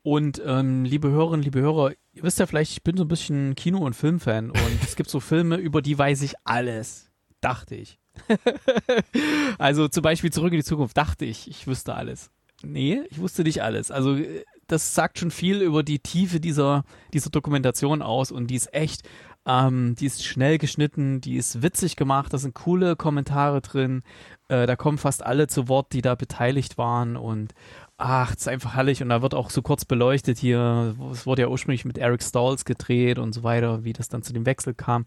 [0.01, 3.55] Und ähm, liebe Hörerinnen, liebe Hörer, ihr wisst ja vielleicht, ich bin so ein bisschen
[3.55, 7.99] Kino- und Filmfan und es gibt so Filme, über die weiß ich alles, dachte ich.
[9.57, 12.29] also zum Beispiel Zurück in die Zukunft, dachte ich, ich wüsste alles.
[12.63, 13.91] Nee, ich wusste nicht alles.
[13.91, 18.55] Also äh, das sagt schon viel über die Tiefe dieser, dieser Dokumentation aus und die
[18.55, 19.07] ist echt,
[19.45, 24.03] ähm, die ist schnell geschnitten, die ist witzig gemacht, da sind coole Kommentare drin,
[24.49, 27.53] äh, da kommen fast alle zu Wort, die da beteiligt waren und
[27.97, 31.41] ach, das ist einfach herrlich und da wird auch so kurz beleuchtet hier, es wurde
[31.41, 34.75] ja ursprünglich mit Eric Stalls gedreht und so weiter, wie das dann zu dem Wechsel
[34.75, 35.05] kam.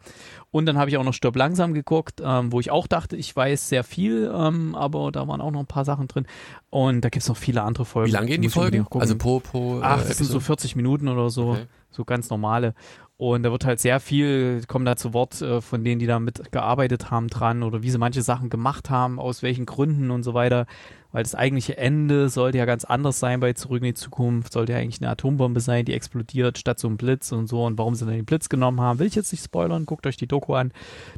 [0.51, 3.35] Und dann habe ich auch noch Stirb langsam geguckt, ähm, wo ich auch dachte, ich
[3.35, 6.27] weiß sehr viel, ähm, aber da waren auch noch ein paar Sachen drin
[6.69, 8.09] und da gibt es noch viele andere Folgen.
[8.09, 8.85] Wie lang gehen die Folgen?
[8.91, 11.67] Also pro, pro äh, Ach, das sind so 40 Minuten oder so, okay.
[11.91, 12.75] so ganz normale.
[13.17, 16.19] Und da wird halt sehr viel, kommen da zu Wort äh, von denen, die da
[16.19, 20.33] mitgearbeitet haben dran oder wie sie manche Sachen gemacht haben, aus welchen Gründen und so
[20.35, 20.67] weiter
[21.13, 24.73] weil das eigentliche Ende sollte ja ganz anders sein bei Zurück in die Zukunft, sollte
[24.73, 27.65] ja eigentlich eine Atombombe sein, die explodiert statt so einem Blitz und so.
[27.65, 30.17] Und warum sie dann den Blitz genommen haben, will ich jetzt nicht spoilern, guckt euch
[30.17, 30.73] die Doku an,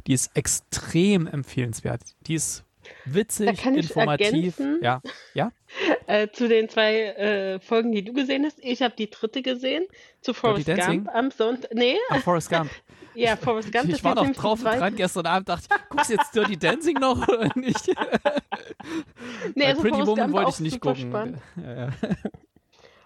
[0.07, 2.63] die ist extrem empfehlenswert, die ist
[3.05, 4.61] witzig, informativ.
[4.81, 5.01] Ja,
[5.33, 5.51] ja.
[6.05, 8.59] Äh, zu den zwei äh, Folgen, die du gesehen hast.
[8.61, 9.85] Ich habe die dritte gesehen,
[10.21, 11.73] zu Forrest Gump am Sonntag.
[11.73, 11.95] Nee.
[12.09, 12.69] Ah, Forrest Gump.
[13.15, 13.85] ja, Forrest Gump.
[13.85, 16.57] Ich, ich war noch drauf und dran gestern Abend, dachte ich, guckst du jetzt Dirty
[16.57, 17.87] Dancing noch oder nicht?
[19.55, 21.41] nee, also Pretty Forrest Woman Gump wollte ich nicht gucken.
[21.55, 21.89] Ja, ja.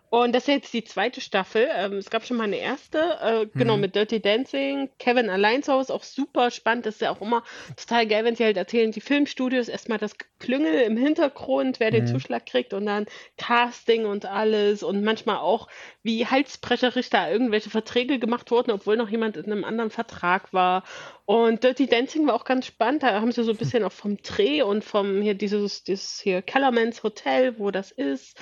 [0.09, 1.67] Und das ist jetzt die zweite Staffel.
[1.75, 3.81] Ähm, es gab schon mal eine erste, äh, genau, Mhm.
[3.81, 4.89] mit Dirty Dancing.
[4.99, 6.85] Kevin allein zu Hause, auch super spannend.
[6.85, 7.43] Das ist ja auch immer
[7.75, 12.03] total geil, wenn sie halt erzählen, die Filmstudios, erstmal das Klüngel im Hintergrund, wer den
[12.03, 12.07] Mhm.
[12.07, 13.05] Zuschlag kriegt und dann
[13.37, 15.67] Casting und alles und manchmal auch,
[16.03, 20.83] wie halsbrecherisch da irgendwelche Verträge gemacht wurden, obwohl noch jemand in einem anderen Vertrag war.
[21.25, 23.03] Und Dirty Dancing war auch ganz spannend.
[23.03, 26.41] Da haben sie so ein bisschen auch vom Dreh und vom hier dieses, dieses hier
[26.41, 28.39] Kellermans Hotel, wo das ist.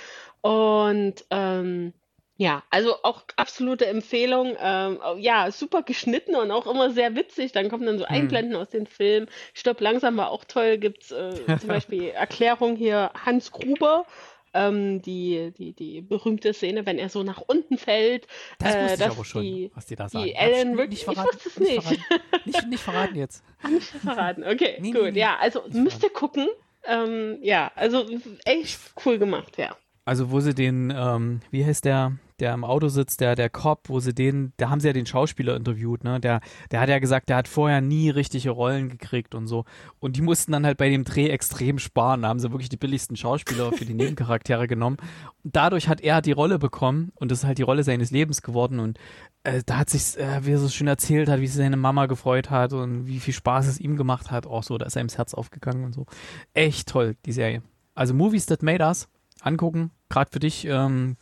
[0.49, 1.93] Und ähm,
[2.38, 4.55] ja, also auch absolute Empfehlung.
[4.60, 7.51] Ähm, ja, super geschnitten und auch immer sehr witzig.
[7.53, 9.27] Dann kommen dann so Einblenden aus den Filmen.
[9.53, 10.77] Stopp langsam war auch toll.
[10.77, 14.05] Gibt's äh, zum Beispiel Erklärung hier Hans Gruber.
[14.53, 18.27] Ähm, die, die, die berühmte Szene, wenn er so nach unten fällt.
[18.60, 20.25] Das äh, wusste ich aber schon, die, was die da sagen.
[20.25, 21.27] die Hab Rick- nicht ich verraten.
[21.34, 21.84] wusste es nicht.
[21.84, 22.03] Verraten.
[22.45, 23.43] Nicht, nicht verraten jetzt.
[23.67, 24.43] nicht verraten.
[24.43, 25.13] Okay, Nee, gut.
[25.13, 25.19] nee.
[25.19, 26.47] Ja, also Nicht müsst ihr gucken.
[26.86, 28.05] Ähm, ja, also
[28.45, 29.75] echt cool gemacht, ja.
[30.05, 33.87] Also wo sie den, ähm, wie heißt der, der im Auto sitzt, der, der Cop,
[33.87, 36.19] wo sie den, da haben sie ja den Schauspieler interviewt, ne?
[36.19, 39.65] Der, der hat ja gesagt, der hat vorher nie richtige Rollen gekriegt und so.
[39.99, 42.21] Und die mussten dann halt bei dem Dreh extrem sparen.
[42.21, 44.97] Da haben sie wirklich die billigsten Schauspieler für die Nebencharaktere genommen.
[45.43, 48.43] Und dadurch hat er die Rolle bekommen und das ist halt die Rolle seines Lebens
[48.43, 48.79] geworden.
[48.79, 48.99] Und
[49.43, 52.05] äh, da hat sich, äh, wie er so schön erzählt hat, wie sich seine Mama
[52.05, 54.45] gefreut hat und wie viel Spaß es ihm gemacht hat.
[54.45, 56.05] Auch so, da ist er das Herz aufgegangen und so.
[56.53, 57.63] Echt toll, die Serie.
[57.95, 59.07] Also Movies That Made Us
[59.45, 59.91] angucken.
[60.10, 61.17] Gerade für dich, ähm,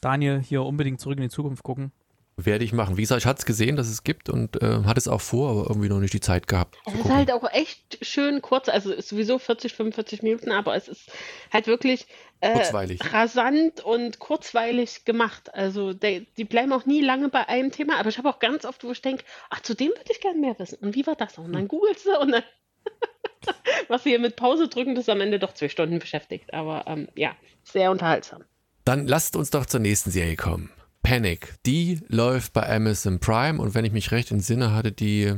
[0.00, 1.92] Daniel, hier unbedingt zurück in die Zukunft gucken.
[2.38, 2.98] Werde ich machen.
[2.98, 5.50] Wie gesagt, ich hatte es gesehen, dass es gibt und äh, hatte es auch vor,
[5.52, 6.76] aber irgendwie noch nicht die Zeit gehabt.
[6.84, 7.16] Es ist gucken.
[7.16, 11.10] halt auch echt schön kurz, also ist sowieso 40, 45 Minuten, aber es ist
[11.50, 12.06] halt wirklich
[12.40, 13.00] äh, Kurzweilig.
[13.10, 15.54] rasant und kurzweilig gemacht.
[15.54, 18.66] Also der, die bleiben auch nie lange bei einem Thema, aber ich habe auch ganz
[18.66, 20.76] oft, wo ich denke, ach, zu dem würde ich gerne mehr wissen.
[20.82, 21.38] Und wie war das?
[21.38, 22.42] Und dann googelst du und dann
[23.88, 26.52] was hier mit Pause drücken, das am Ende doch zwei Stunden beschäftigt.
[26.52, 28.44] Aber ähm, ja, sehr unterhaltsam.
[28.84, 30.70] Dann lasst uns doch zur nächsten Serie kommen.
[31.02, 31.54] Panic.
[31.66, 35.34] Die läuft bei Amazon Prime und wenn ich mich recht entsinne, hatte die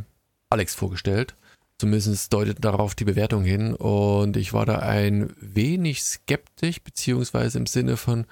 [0.50, 1.34] Alex vorgestellt.
[1.78, 7.66] Zumindest deutet darauf die Bewertung hin und ich war da ein wenig skeptisch, beziehungsweise im
[7.66, 8.26] Sinne von,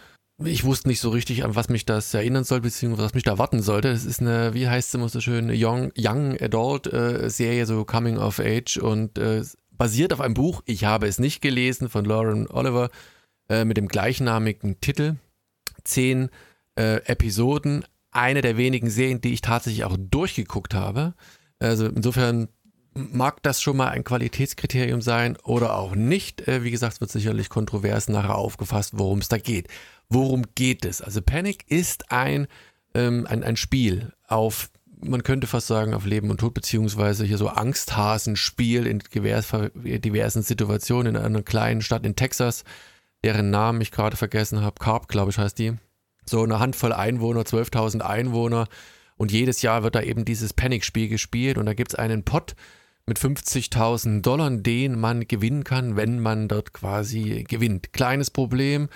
[0.44, 3.32] ich wusste nicht so richtig, an was mich das erinnern soll, beziehungsweise was mich da
[3.32, 3.88] erwarten sollte.
[3.88, 7.84] Es ist eine, wie heißt es immer so schön, Young, Young Adult äh, Serie, so
[7.84, 9.42] Coming of Age und äh,
[9.76, 10.62] basiert auf einem Buch.
[10.66, 12.90] Ich habe es nicht gelesen von Lauren Oliver
[13.48, 15.16] äh, mit dem gleichnamigen Titel.
[15.84, 16.30] Zehn
[16.76, 21.14] äh, Episoden, eine der wenigen Serien, die ich tatsächlich auch durchgeguckt habe.
[21.58, 22.48] Also insofern
[22.94, 26.46] mag das schon mal ein Qualitätskriterium sein oder auch nicht.
[26.48, 29.68] Äh, wie gesagt, es wird sicherlich kontrovers nachher aufgefasst, worum es da geht.
[30.08, 31.02] Worum geht es?
[31.02, 32.46] Also Panic ist ein,
[32.94, 37.38] ähm, ein, ein Spiel auf, man könnte fast sagen, auf Leben und Tod, beziehungsweise hier
[37.38, 42.64] so Angsthasenspiel in divers, diversen Situationen in einer kleinen Stadt in Texas,
[43.24, 44.78] deren Namen ich gerade vergessen habe.
[44.78, 45.74] Carp, glaube ich, heißt die.
[46.24, 48.68] So eine Handvoll Einwohner, 12.000 Einwohner.
[49.16, 52.54] Und jedes Jahr wird da eben dieses Panic-Spiel gespielt und da gibt es einen Pot
[53.06, 57.92] mit 50.000 Dollar, den man gewinnen kann, wenn man dort quasi gewinnt.
[57.92, 58.88] Kleines Problem,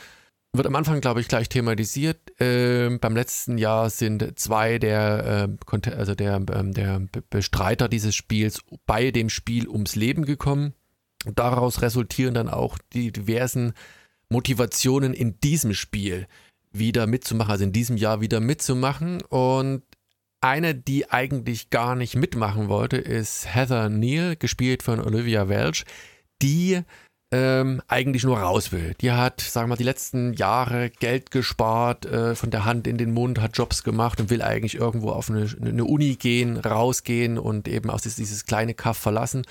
[0.53, 2.19] wird am Anfang, glaube ich, gleich thematisiert.
[2.41, 8.61] Ähm, beim letzten Jahr sind zwei der, äh, also der, ähm, der Bestreiter dieses Spiels
[8.87, 10.75] bei dem Spiel ums Leben gekommen.
[11.25, 13.75] Daraus resultieren dann auch die diversen
[14.29, 16.27] Motivationen in diesem Spiel
[16.73, 19.23] wieder mitzumachen, also in diesem Jahr wieder mitzumachen.
[19.23, 19.83] Und
[20.41, 25.85] eine, die eigentlich gar nicht mitmachen wollte, ist Heather Neal, gespielt von Olivia Welch,
[26.43, 26.83] die
[27.33, 28.95] ähm, eigentlich nur raus will.
[29.01, 32.99] Die hat, sagen wir mal, die letzten Jahre Geld gespart, äh, von der Hand in
[32.99, 37.39] den Mund, hat Jobs gemacht und will eigentlich irgendwo auf eine, eine Uni gehen, rausgehen
[37.39, 39.45] und eben aus dieses, dieses kleine Kaff verlassen.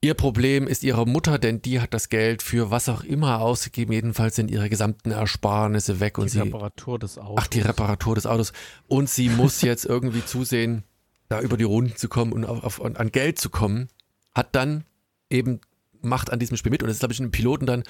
[0.00, 3.92] Ihr Problem ist ihre Mutter, denn die hat das Geld für was auch immer ausgegeben.
[3.92, 6.14] Jedenfalls sind ihre gesamten Ersparnisse weg.
[6.14, 7.36] Die und sie, Reparatur des Autos.
[7.36, 8.52] Ach, die Reparatur des Autos.
[8.86, 10.84] Und sie muss jetzt irgendwie zusehen,
[11.28, 13.88] da über die Runden zu kommen und auf, auf, an Geld zu kommen.
[14.34, 14.84] Hat dann
[15.30, 15.60] eben
[16.02, 17.84] macht an diesem Spiel mit und ist, glaube ich, ein Piloten dann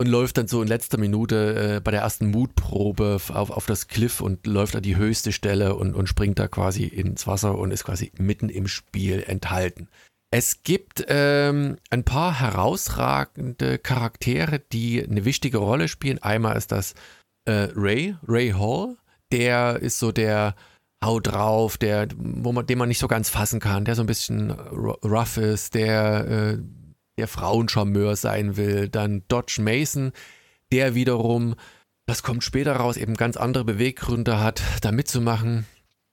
[0.00, 3.86] und läuft dann so in letzter Minute äh, bei der ersten Mutprobe auf, auf das
[3.86, 7.70] Cliff und läuft an die höchste Stelle und, und springt da quasi ins Wasser und
[7.70, 9.88] ist quasi mitten im Spiel enthalten.
[10.32, 16.22] Es gibt ähm, ein paar herausragende Charaktere, die eine wichtige Rolle spielen.
[16.22, 16.94] Einmal ist das
[17.44, 18.96] äh, Ray, Ray Hall.
[19.32, 20.54] Der ist so der
[21.04, 24.06] Hau drauf, der, wo man, den man nicht so ganz fassen kann, der so ein
[24.06, 26.58] bisschen rough ist, der äh,
[27.20, 28.88] der Frauencharmeur sein will.
[28.88, 30.12] Dann Dodge Mason,
[30.72, 31.54] der wiederum,
[32.06, 35.66] das kommt später raus, eben ganz andere Beweggründe hat, da mitzumachen.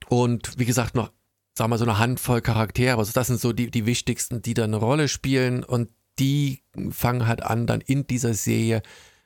[0.09, 1.11] Und wie gesagt, noch,
[1.57, 2.97] sagen wir so eine Handvoll Charaktere.
[2.97, 5.63] Also das sind so die, die wichtigsten, die da eine Rolle spielen.
[5.63, 5.89] Und
[6.19, 8.81] die fangen halt an, dann in dieser Serie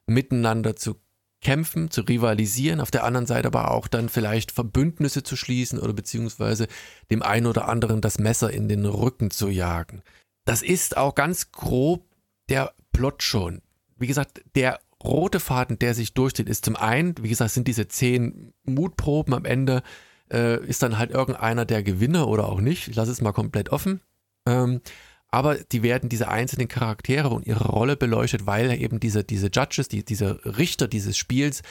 [0.06, 1.02] miteinander zu
[1.42, 5.94] kämpfen, zu rivalisieren, auf der anderen Seite aber auch dann vielleicht Verbündnisse zu schließen oder
[5.94, 6.68] beziehungsweise
[7.10, 10.04] dem einen oder anderen das Messer in den Rücken zu jagen
[10.46, 12.06] das ist auch ganz grob
[12.50, 13.62] der Plot schon.
[13.98, 17.88] Wie gesagt, der rote Faden, der sich durchzieht, ist zum einen, wie gesagt, sind diese
[17.88, 19.84] zehn Mutproben am Ende,
[20.32, 22.88] äh, ist dann halt irgendeiner der Gewinner oder auch nicht.
[22.88, 24.02] Ich lasse es mal komplett offen.
[24.48, 24.82] Ähm,
[25.28, 29.88] aber die werden diese einzelnen Charaktere und ihre Rolle beleuchtet, weil eben diese, diese Judges,
[29.88, 31.62] die, diese Richter dieses Spiels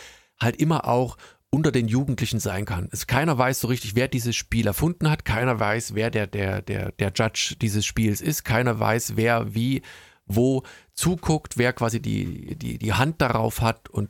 [0.40, 1.18] halt immer auch
[1.50, 2.88] unter den Jugendlichen sein kann.
[2.92, 6.62] Es, keiner weiß so richtig, wer dieses Spiel erfunden hat, keiner weiß, wer der, der,
[6.62, 9.82] der, der Judge dieses Spiels ist, keiner weiß, wer wie,
[10.26, 10.62] wo
[10.94, 14.08] zuguckt, wer quasi die, die, die Hand darauf hat und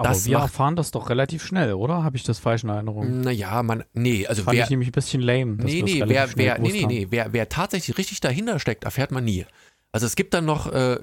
[0.00, 2.04] aber das wir erfahren das doch relativ schnell, oder?
[2.04, 3.20] Habe ich das falsch in Erinnerung?
[3.20, 5.56] Naja, man, nee, also Fand wer, ich nämlich ein bisschen lame.
[5.56, 9.24] Nee, nee, wer, wer, nee, nee, nee, wer, wer tatsächlich richtig dahinter steckt, erfährt man
[9.24, 9.44] nie.
[9.90, 10.98] Also es gibt dann noch äh,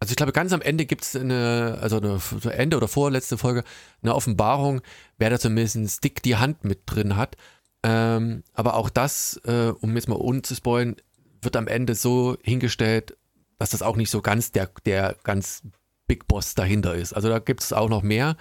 [0.00, 2.18] also ich glaube, ganz am Ende gibt es eine, also eine
[2.54, 3.64] Ende oder vorletzte Folge,
[4.02, 4.80] eine Offenbarung,
[5.18, 7.36] wer da zumindest dick die Hand mit drin hat.
[7.82, 10.96] Ähm, aber auch das, äh, um jetzt mal unzuspoilen,
[11.42, 13.16] wird am Ende so hingestellt,
[13.58, 15.62] dass das auch nicht so ganz der, der ganz
[16.06, 17.12] Big Boss dahinter ist.
[17.12, 18.36] Also da gibt es auch noch mehr.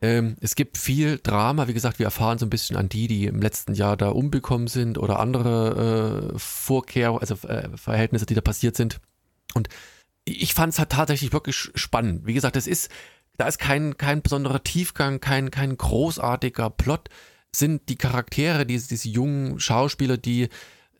[0.00, 1.66] Ähm, es gibt viel Drama.
[1.66, 4.68] Wie gesagt, wir erfahren so ein bisschen an die, die im letzten Jahr da umbekommen
[4.68, 9.00] sind oder andere äh, Vorkehrungen, also äh, Verhältnisse, die da passiert sind.
[9.54, 9.68] Und
[10.24, 12.26] ich fand es halt tatsächlich wirklich spannend.
[12.26, 12.90] Wie gesagt, es ist,
[13.36, 17.08] da ist kein, kein besonderer Tiefgang, kein, kein großartiger Plot.
[17.54, 20.48] Sind die Charaktere, diese, diese jungen Schauspieler, die,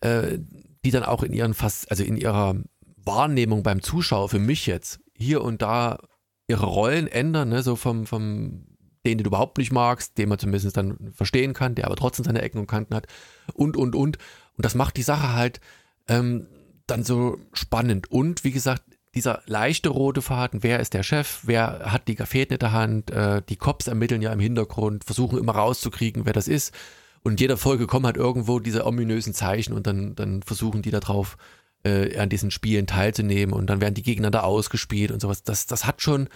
[0.01, 0.37] äh,
[0.85, 2.55] die dann auch in ihren fast, also in ihrer
[2.97, 5.99] Wahrnehmung beim Zuschauer, für mich jetzt, hier und da
[6.47, 8.65] ihre Rollen ändern, ne, so vom, vom
[9.05, 12.25] den, den du überhaupt nicht magst, den man zumindest dann verstehen kann, der aber trotzdem
[12.25, 13.07] seine Ecken und Kanten hat
[13.53, 14.17] und, und, und.
[14.55, 15.59] Und das macht die Sache halt
[16.07, 16.47] ähm,
[16.87, 18.11] dann so spannend.
[18.11, 18.83] Und wie gesagt,
[19.15, 23.11] dieser leichte rote Faden, wer ist der Chef, wer hat die Fäden in der Hand,
[23.11, 26.73] äh, die Cops ermitteln ja im Hintergrund, versuchen immer rauszukriegen, wer das ist.
[27.21, 30.99] Und jeder Folge kommen halt irgendwo diese ominösen Zeichen und dann, dann versuchen die da
[30.99, 31.37] drauf,
[31.83, 35.43] äh, an diesen Spielen teilzunehmen und dann werden die gegeneinander ausgespielt und sowas.
[35.43, 36.29] Das, das hat schon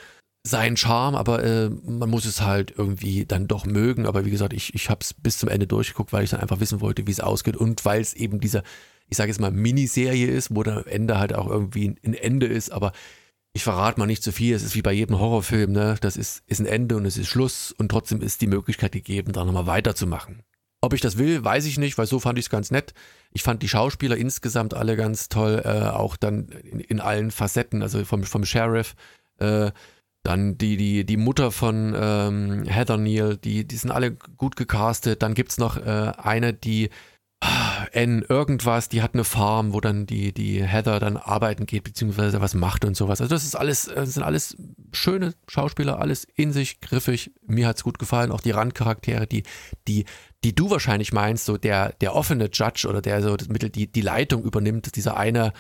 [0.44, 4.06] seinen Charme, aber äh, man muss es halt irgendwie dann doch mögen.
[4.06, 6.60] Aber wie gesagt, ich, ich habe es bis zum Ende durchgeguckt, weil ich dann einfach
[6.60, 8.64] wissen wollte, wie es ausgeht und weil es eben dieser
[9.10, 12.72] ich sage jetzt mal, Miniserie ist, wo am Ende halt auch irgendwie ein Ende ist,
[12.72, 12.92] aber
[13.54, 15.96] ich verrate mal nicht zu viel, es ist wie bei jedem Horrorfilm, ne?
[16.00, 19.34] Das ist, ist ein Ende und es ist Schluss und trotzdem ist die Möglichkeit gegeben,
[19.34, 20.44] da nochmal weiterzumachen.
[20.80, 22.94] Ob ich das will, weiß ich nicht, weil so fand ich es ganz nett.
[23.32, 27.82] Ich fand die Schauspieler insgesamt alle ganz toll, äh, auch dann in, in, allen Facetten,
[27.82, 28.96] also vom, vom Sheriff,
[29.40, 29.72] äh,
[30.22, 35.24] dann die, die, die Mutter von ähm, Heather Neal, die, die sind alle gut gecastet.
[35.24, 36.90] Dann gibt es noch äh, eine, die
[37.92, 42.42] N irgendwas, die hat eine Farm, wo dann die, die Heather dann arbeiten geht, beziehungsweise
[42.42, 43.22] was macht und sowas.
[43.22, 44.58] Also das ist alles, das sind alles
[44.92, 47.32] schöne Schauspieler, alles in sich griffig.
[47.46, 49.44] Mir hat's gut gefallen, auch die Randcharaktere, die,
[49.88, 50.06] die,
[50.44, 53.92] die du wahrscheinlich meinst, so der, der offene Judge oder der so das Mittel, die,
[53.92, 55.54] die Leitung übernimmt, dieser eine,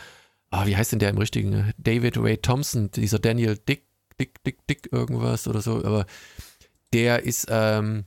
[0.49, 1.73] ah, wie heißt denn der im richtigen?
[1.77, 3.85] David Ray Thompson, dieser Daniel Dick,
[4.19, 6.07] Dick, Dick, Dick, irgendwas oder so, aber
[6.91, 8.05] der ist ähm,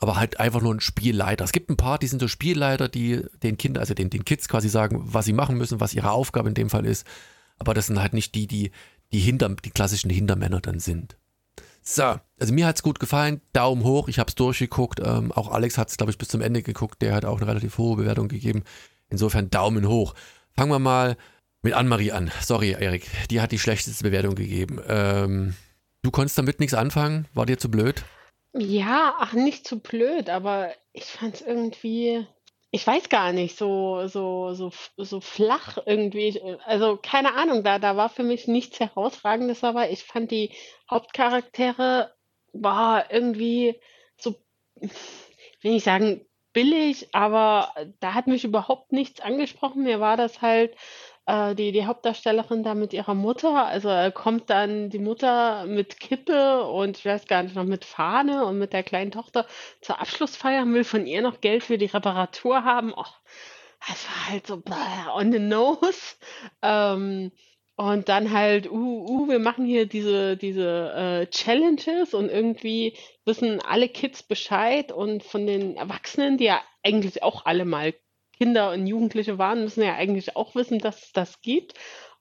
[0.00, 1.44] aber halt einfach nur ein Spielleiter.
[1.44, 4.48] Es gibt ein paar, die sind so Spielleiter, die den Kindern, also den, den Kids
[4.48, 7.06] quasi sagen, was sie machen müssen, was ihre Aufgabe in dem Fall ist.
[7.58, 8.70] Aber das sind halt nicht die, die
[9.12, 11.16] die, hinter, die klassischen Hintermänner dann sind.
[11.82, 13.40] So, also mir hat es gut gefallen.
[13.52, 15.00] Daumen hoch, ich habe es durchgeguckt.
[15.04, 17.00] Ähm, auch Alex hat es, glaube ich, bis zum Ende geguckt.
[17.00, 18.64] Der hat auch eine relativ hohe Bewertung gegeben.
[19.08, 20.14] Insofern Daumen hoch.
[20.56, 21.16] Fangen wir mal
[21.62, 22.32] mit Annemarie an.
[22.42, 24.80] Sorry, Erik, die hat die schlechteste Bewertung gegeben.
[24.88, 25.54] Ähm,
[26.02, 27.26] du konntest damit nichts anfangen?
[27.34, 28.04] War dir zu blöd?
[28.58, 32.26] Ja, ach, nicht zu blöd, aber ich fand es irgendwie,
[32.70, 36.40] ich weiß gar nicht, so, so, so, so flach irgendwie.
[36.64, 40.52] Also keine Ahnung, da, da war für mich nichts Herausragendes, aber ich fand die
[40.90, 42.14] Hauptcharaktere
[42.52, 43.78] war irgendwie
[44.16, 44.34] so,
[44.80, 49.82] will ich sagen, billig, aber da hat mich überhaupt nichts angesprochen.
[49.82, 50.74] Mir war das halt
[51.26, 53.66] äh, die, die Hauptdarstellerin da mit ihrer Mutter.
[53.66, 57.84] Also äh, kommt dann die Mutter mit Kippe und ich weiß gar nicht noch mit
[57.84, 59.46] Fahne und mit der kleinen Tochter
[59.80, 62.92] zur Abschlussfeier und will von ihr noch Geld für die Reparatur haben.
[62.96, 63.04] Oh,
[63.88, 64.62] das war halt so
[65.14, 66.16] on the nose.
[66.62, 67.32] Ähm,
[67.78, 73.60] und dann halt, uh, uh, wir machen hier diese, diese äh, Challenges und irgendwie wissen
[73.60, 77.92] alle Kids Bescheid und von den Erwachsenen, die ja eigentlich auch alle mal
[78.36, 81.74] Kinder und Jugendliche waren, müssen ja eigentlich auch wissen, dass es das gibt.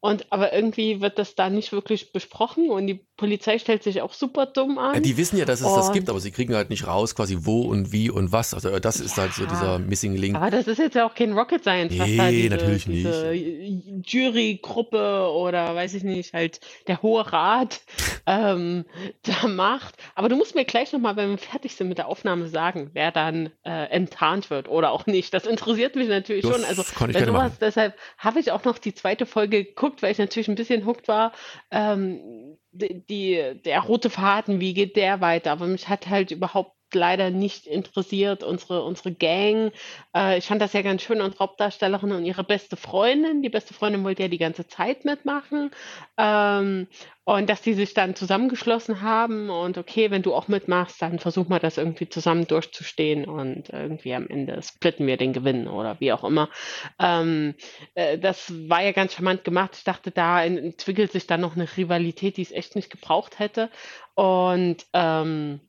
[0.06, 4.14] Und aber irgendwie wird das da nicht wirklich besprochen und die Polizei stellt sich auch
[4.14, 4.94] super dumm an.
[4.94, 7.16] Ja, die wissen ja, dass es und das gibt, aber sie kriegen halt nicht raus,
[7.16, 8.54] quasi wo und wie und was.
[8.54, 10.36] Also äh, das ist halt so dieser Missing Link.
[10.36, 13.32] Aber das ist jetzt ja auch kein Rocket Science, was nee, da diese, natürlich diese
[13.32, 14.14] nicht.
[14.14, 17.82] Jurygruppe oder weiß ich nicht, halt der Hohe Rat
[18.28, 18.86] ähm,
[19.24, 19.96] da macht.
[20.18, 23.12] Aber du musst mir gleich nochmal, wenn wir fertig sind mit der Aufnahme, sagen, wer
[23.12, 25.34] dann äh, enttarnt wird oder auch nicht.
[25.34, 26.64] Das interessiert mich natürlich das schon.
[26.64, 27.58] Also bei sowas, machen.
[27.60, 31.10] deshalb habe ich auch noch die zweite Folge geguckt, weil ich natürlich ein bisschen hooked
[31.10, 31.34] war.
[31.70, 35.52] Ähm, die, der rote Faden, wie geht der weiter?
[35.52, 39.72] Aber mich hat halt überhaupt leider nicht interessiert, unsere, unsere Gang.
[40.16, 43.42] Äh, ich fand das ja ganz schön, unsere Hauptdarstellerin und ihre beste Freundin.
[43.42, 45.72] Die beste Freundin wollte ja die ganze Zeit mitmachen.
[46.18, 46.88] Ähm,
[47.28, 51.50] und dass die sich dann zusammengeschlossen haben und okay, wenn du auch mitmachst, dann versuchen
[51.50, 56.14] wir das irgendwie zusammen durchzustehen und irgendwie am Ende splitten wir den Gewinn oder wie
[56.14, 56.50] auch immer.
[57.00, 57.56] Ähm,
[57.96, 59.72] äh, das war ja ganz charmant gemacht.
[59.76, 63.72] Ich dachte, da entwickelt sich dann noch eine Rivalität, die es echt nicht gebraucht hätte.
[64.14, 65.62] Und ähm,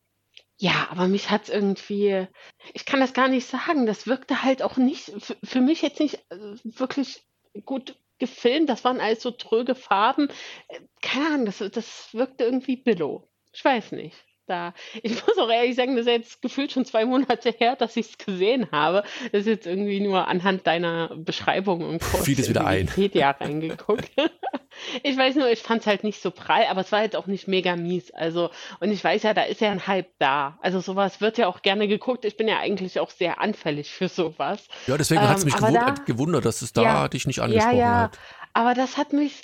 [0.58, 2.26] ja, aber mich hat's irgendwie,
[2.72, 3.86] ich kann das gar nicht sagen.
[3.86, 5.12] Das wirkte halt auch nicht,
[5.44, 7.24] für mich jetzt nicht äh, wirklich
[7.64, 8.68] gut gefilmt.
[8.70, 10.28] Das waren alles so tröge Farben.
[10.68, 13.28] Äh, keine Ahnung, das, das wirkte irgendwie billow.
[13.52, 14.74] Ich weiß nicht da.
[15.02, 18.10] Ich muss auch ehrlich sagen, das ist jetzt gefühlt schon zwei Monate her, dass ich
[18.10, 19.02] es gesehen habe.
[19.32, 22.88] Das ist jetzt irgendwie nur anhand deiner Beschreibung und kurz Fiel es wieder ein.
[22.88, 24.10] Wikipedia reingeguckt.
[25.02, 27.26] ich weiß nur, ich fand es halt nicht so prall, aber es war jetzt auch
[27.26, 28.10] nicht mega mies.
[28.12, 30.58] Also, und ich weiß ja, da ist ja ein Hype da.
[30.62, 32.24] Also sowas wird ja auch gerne geguckt.
[32.24, 34.68] Ich bin ja eigentlich auch sehr anfällig für sowas.
[34.86, 37.40] Ja, deswegen ähm, hat es mich gewundert, da, gewundert, dass es da ja, dich nicht
[37.40, 38.02] angesprochen ja, ja.
[38.02, 38.18] hat.
[38.52, 39.42] Aber das hat mich,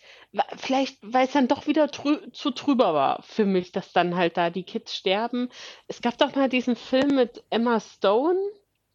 [0.56, 4.36] vielleicht, weil es dann doch wieder trü zu trüber war für mich, dass dann halt
[4.36, 5.50] da die Kids sterben.
[5.88, 8.38] Es gab doch mal diesen Film mit Emma Stone,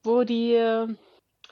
[0.04, 0.58] wo die,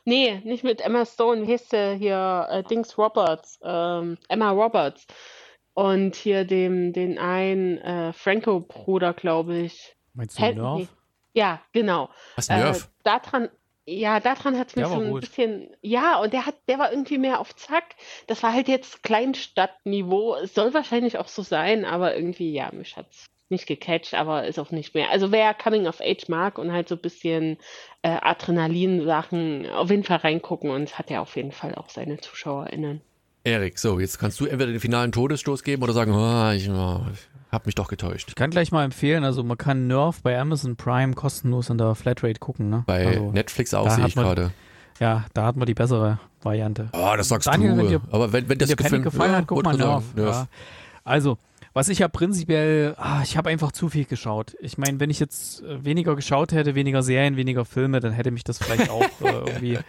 [0.06, 5.06] nee, nicht mit Emma Stone, wie heißt der hier, äh, Dings Roberts, ähm, Emma Roberts.
[5.74, 9.98] Und hier dem, den einen äh, Franco-Bruder, glaube ich.
[10.13, 10.88] Meinst du Nerf?
[11.34, 12.10] Ja, genau.
[12.38, 12.86] Was, Nerf?
[12.86, 13.50] Äh, daran,
[13.86, 15.21] ja, daran hat es mich so ein gut.
[15.21, 15.69] bisschen.
[15.82, 17.95] Ja, und der hat, der war irgendwie mehr auf Zack.
[18.28, 20.36] Das war halt jetzt Kleinstadtniveau.
[20.36, 24.48] Es soll wahrscheinlich auch so sein, aber irgendwie, ja, mich hat es nicht gecatcht, aber
[24.48, 25.12] ist auch nicht mehr.
[25.12, 27.58] Also wer Coming of Age mag und halt so ein bisschen
[28.02, 33.02] äh, Adrenalin-Sachen auf jeden Fall reingucken und hat ja auf jeden Fall auch seine ZuschauerInnen.
[33.43, 37.02] Erik, so, jetzt kannst du entweder den finalen Todesstoß geben oder sagen, oh, ich, oh,
[37.56, 38.30] hab mich doch getäuscht.
[38.30, 41.96] Ich kann gleich mal empfehlen, also man kann Nerf bei Amazon Prime kostenlos in der
[41.96, 42.70] Flatrate gucken.
[42.70, 42.84] Ne?
[42.86, 44.52] Bei also, Netflix auch, sehe ich gerade.
[45.00, 46.89] Ja, da hat man die bessere Variante.
[46.91, 47.78] Ah, oh, das sagst Daniel, du.
[47.78, 50.04] Wenn dir, Aber wenn, wenn das dir gefällt, gefallen ja, hat, guck mal Nerf.
[50.15, 50.36] Nerf.
[50.36, 50.48] Ja.
[51.04, 51.38] Also,
[51.74, 54.56] was ich ja prinzipiell, ah, ich habe einfach zu viel geschaut.
[54.62, 58.32] Ich meine, wenn ich jetzt äh, weniger geschaut hätte, weniger Serien, weniger Filme, dann hätte
[58.32, 59.08] mich das vielleicht auch äh,
[59.46, 59.80] irgendwie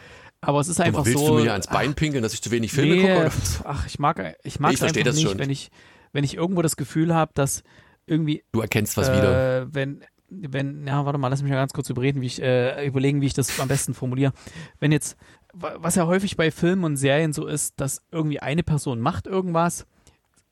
[0.41, 1.25] aber es ist einfach willst so.
[1.25, 3.31] Willst du mir ans Bein pinkeln, dass ich zu wenig Filme nee, gucke?
[3.65, 5.39] Ach, ich mag, ich mag ich einfach das nicht, schon.
[5.39, 5.71] wenn ich,
[6.17, 7.63] wenn ich irgendwo das Gefühl habe, dass
[8.07, 8.43] irgendwie.
[8.53, 9.75] Du erkennst was äh, wieder.
[9.75, 13.21] Wenn, wenn, ja, warte mal, lass mich mal ganz kurz überreden, wie ich, äh, überlegen,
[13.21, 14.33] wie ich das am besten formuliere.
[14.81, 15.19] Wenn jetzt,
[15.53, 19.87] was ja häufig bei Filmen und Serien so ist, dass irgendwie eine Person macht irgendwas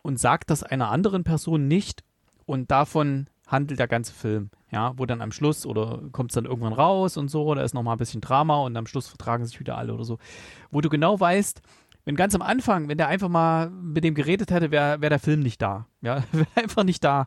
[0.02, 2.04] und sagt das einer anderen Person nicht
[2.44, 4.50] und davon handelt der ganze Film.
[4.70, 7.74] Ja, wo dann am Schluss oder kommt es dann irgendwann raus und so, da ist
[7.74, 10.18] nochmal ein bisschen Drama und am Schluss vertragen sich wieder alle oder so.
[10.70, 11.62] Wo du genau weißt,
[12.04, 15.18] wenn ganz am Anfang, wenn der einfach mal mit dem geredet hätte, wäre wär der
[15.18, 15.86] Film nicht da.
[16.02, 17.26] Ja, wäre einfach nicht da.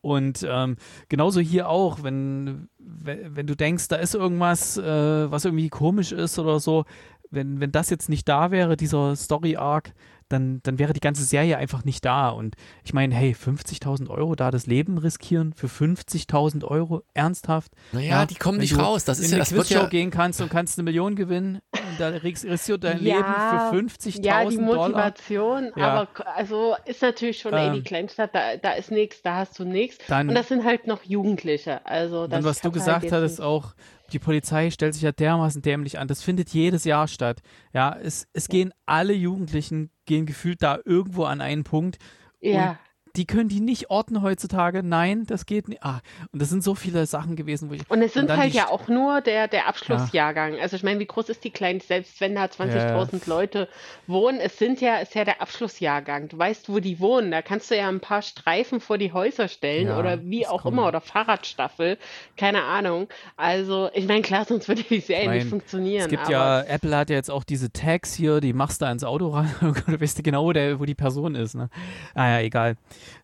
[0.00, 0.76] Und ähm,
[1.08, 6.38] genauso hier auch, wenn, wenn du denkst, da ist irgendwas, äh, was irgendwie komisch ist
[6.38, 6.84] oder so,
[7.30, 9.92] wenn, wenn das jetzt nicht da wäre, dieser Story-Arc,
[10.28, 12.28] dann, dann wäre die ganze Serie einfach nicht da.
[12.30, 17.72] Und ich meine, hey, 50.000 Euro da das Leben riskieren für 50.000 Euro, ernsthaft?
[17.92, 19.04] Naja, ja, die kommen nicht raus.
[19.04, 22.08] Das ist ja das Quizshow ja gehen kannst und kannst eine Million gewinnen und da
[22.08, 26.08] riskierst du dein ja, Leben für 50.000 Ja, die Motivation, Dollar.
[26.16, 29.64] aber also ist natürlich schon ähm, die Kleinstadt, da, da ist nichts, da hast du
[29.64, 29.98] nichts.
[30.10, 31.84] Und das sind halt noch Jugendliche.
[31.86, 33.74] Also das dann, was du halt gesagt halt hattest, auch
[34.12, 36.08] die Polizei stellt sich ja dermaßen dämlich an.
[36.08, 37.40] Das findet jedes Jahr statt.
[37.72, 41.98] Ja, es, es gehen alle Jugendlichen, gehen gefühlt da irgendwo an einen Punkt.
[42.40, 42.78] Ja
[43.16, 44.82] die können die nicht orten heutzutage.
[44.82, 45.82] Nein, das geht nicht.
[45.82, 46.00] Ah,
[46.32, 47.88] und das sind so viele Sachen gewesen, wo ich.
[47.88, 50.54] Und es sind und halt ja auch nur der, der Abschlussjahrgang.
[50.54, 50.62] Ja.
[50.62, 51.80] Also ich meine, wie groß ist die Kleine?
[51.80, 53.20] Selbst wenn da 20.000 ja.
[53.26, 53.68] Leute
[54.06, 56.28] wohnen, es sind ja, ist ja der Abschlussjahrgang.
[56.28, 57.30] Du weißt, wo die wohnen.
[57.30, 60.66] Da kannst du ja ein paar Streifen vor die Häuser stellen ja, oder wie auch
[60.66, 61.98] immer oder Fahrradstaffel.
[62.36, 63.08] Keine Ahnung.
[63.36, 66.04] Also, ich meine, klar, sonst würde die Serie ich mein, nicht funktionieren.
[66.04, 69.04] Es gibt ja, Apple hat ja jetzt auch diese Tags hier, die machst du ans
[69.04, 71.54] Auto rein du weißt genau, wo, der, wo die Person ist.
[71.54, 71.68] Ne?
[72.14, 72.76] Ah ja, egal.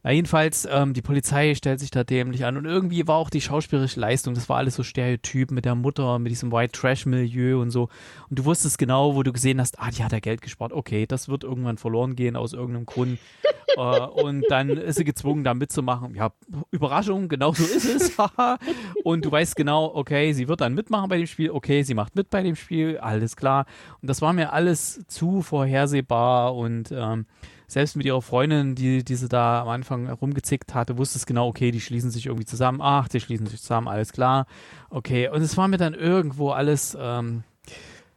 [0.02, 3.40] Na, jedenfalls, ähm, die Polizei stellt sich da dämlich an und irgendwie war auch die
[3.40, 7.60] schauspielerische Leistung, das war alles so Stereotyp mit der Mutter, mit diesem White Trash Milieu
[7.60, 7.88] und so.
[8.28, 10.72] Und du wusstest genau, wo du gesehen hast, ah, die hat ja Geld gespart.
[10.72, 13.18] Okay, das wird irgendwann verloren gehen aus irgendeinem Grund.
[13.76, 16.14] äh, und dann ist sie gezwungen, da mitzumachen.
[16.14, 16.32] Ja,
[16.70, 18.16] Überraschung, genau so ist es.
[19.04, 21.50] und du weißt genau, okay, sie wird dann mitmachen bei dem Spiel.
[21.50, 22.98] Okay, sie macht mit bei dem Spiel.
[22.98, 23.66] Alles klar.
[24.00, 27.26] Und das war mir alles zu vorhersehbar und ähm,
[27.72, 31.48] selbst mit ihrer Freundin, die, die sie da am Anfang rumgezickt hatte, wusste es genau,
[31.48, 32.80] okay, die schließen sich irgendwie zusammen.
[32.82, 34.46] Ach, die schließen sich zusammen, alles klar.
[34.90, 37.44] Okay, und es war mir dann irgendwo alles, ähm,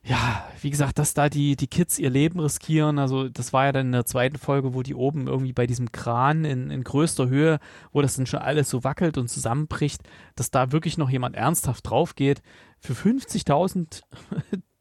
[0.03, 2.99] ja, wie gesagt, dass da die, die Kids ihr Leben riskieren.
[2.99, 5.91] Also, das war ja dann in der zweiten Folge, wo die oben irgendwie bei diesem
[5.91, 7.59] Kran in, in größter Höhe,
[7.91, 10.01] wo das dann schon alles so wackelt und zusammenbricht,
[10.35, 12.41] dass da wirklich noch jemand ernsthaft drauf geht.
[12.79, 14.01] Für 50.000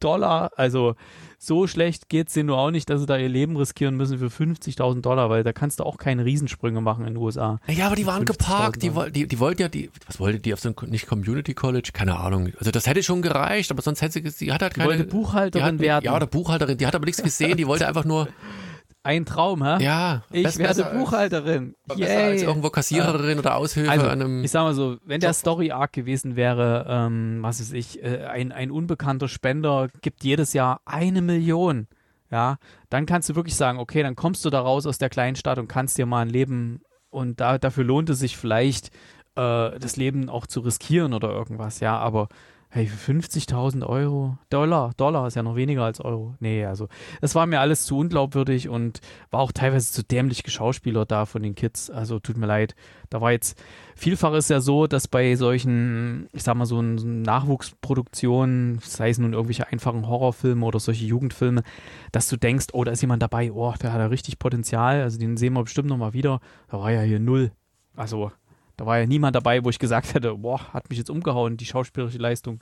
[0.04, 0.94] Dollar, also
[1.38, 4.18] so schlecht geht es denen nur auch nicht, dass sie da ihr Leben riskieren müssen
[4.18, 7.58] für 50.000 Dollar, weil da kannst du auch keine Riesensprünge machen in den USA.
[7.68, 10.60] Ja, aber die waren geparkt, die, die, die wollten ja, die, was wollte die auf
[10.60, 11.90] so ein, nicht Community College?
[11.92, 12.52] Keine Ahnung.
[12.58, 14.92] Also das hätte schon gereicht, aber sonst hätte sie, sie hat halt keine.
[14.92, 16.04] Die wollte Buchhalterin hat, werden.
[16.04, 18.28] Ja, oder Buchhalterin, die hat aber nichts gesehen, die wollte einfach nur
[19.04, 19.84] ein Traum, hä?
[19.84, 20.22] Ja.
[20.32, 21.74] Ich werde Buchhalterin.
[21.88, 23.38] Als, besser als irgendwo Kassiererin ja.
[23.38, 24.42] oder Aushilfe also, an einem.
[24.42, 28.50] Ich sag mal so, wenn der Story-Arc gewesen wäre, ähm, was weiß ich, äh, ein,
[28.50, 31.86] ein unbekannter Spender gibt jedes Jahr eine Million,
[32.30, 32.56] ja,
[32.88, 35.58] dann kannst du wirklich sagen, okay, dann kommst du da raus aus der kleinen Stadt
[35.58, 36.80] und kannst dir mal ein Leben
[37.10, 38.88] und da, dafür lohnt es sich vielleicht,
[39.36, 42.28] äh, das Leben auch zu riskieren oder irgendwas, ja, aber
[42.76, 44.36] Hey, für 50.000 Euro?
[44.50, 46.34] Dollar, Dollar ist ja noch weniger als Euro.
[46.40, 46.88] Nee, also,
[47.20, 49.00] das war mir alles zu unglaubwürdig und
[49.30, 51.88] war auch teilweise zu dämlich Geschauspieler da von den Kids.
[51.88, 52.74] Also, tut mir leid.
[53.10, 53.62] Da war jetzt,
[53.94, 59.34] vielfach ist ja so, dass bei solchen, ich sag mal, so Nachwuchsproduktionen, sei es nun
[59.34, 61.62] irgendwelche einfachen Horrorfilme oder solche Jugendfilme,
[62.10, 65.00] dass du denkst, oh, da ist jemand dabei, oh, der hat ja richtig Potenzial.
[65.00, 66.40] Also, den sehen wir bestimmt nochmal wieder.
[66.72, 67.52] Da war ja hier null.
[67.94, 68.32] Also,
[68.76, 71.66] da war ja niemand dabei, wo ich gesagt hätte, boah, hat mich jetzt umgehauen, die
[71.66, 72.60] schauspielerische Leistung.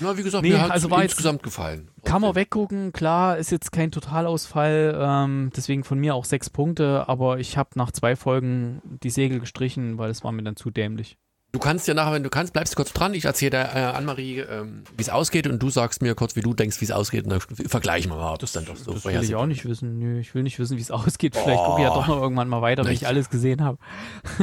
[0.00, 1.88] Na, wie gesagt, nee, mir hat also insgesamt gefallen.
[2.04, 7.08] Kann man weggucken, klar, ist jetzt kein Totalausfall, ähm, deswegen von mir auch sechs Punkte,
[7.08, 10.70] aber ich habe nach zwei Folgen die Segel gestrichen, weil es war mir dann zu
[10.70, 11.16] dämlich.
[11.54, 13.14] Du kannst ja nachher, wenn du kannst, bleibst du kurz dran.
[13.14, 16.40] Ich erzähle der äh, Anne-Marie, ähm, wie es ausgeht und du sagst mir kurz, wie
[16.40, 18.92] du denkst, wie es ausgeht und dann vergleichen wir mal, ob das dann doch so
[18.92, 20.00] Das will ich auch nicht wissen.
[20.00, 21.36] Nö, ich will nicht wissen, wie es ausgeht.
[21.36, 21.66] Vielleicht oh.
[21.66, 23.78] gucke ich ja doch noch irgendwann mal weiter, wenn ich alles gesehen habe.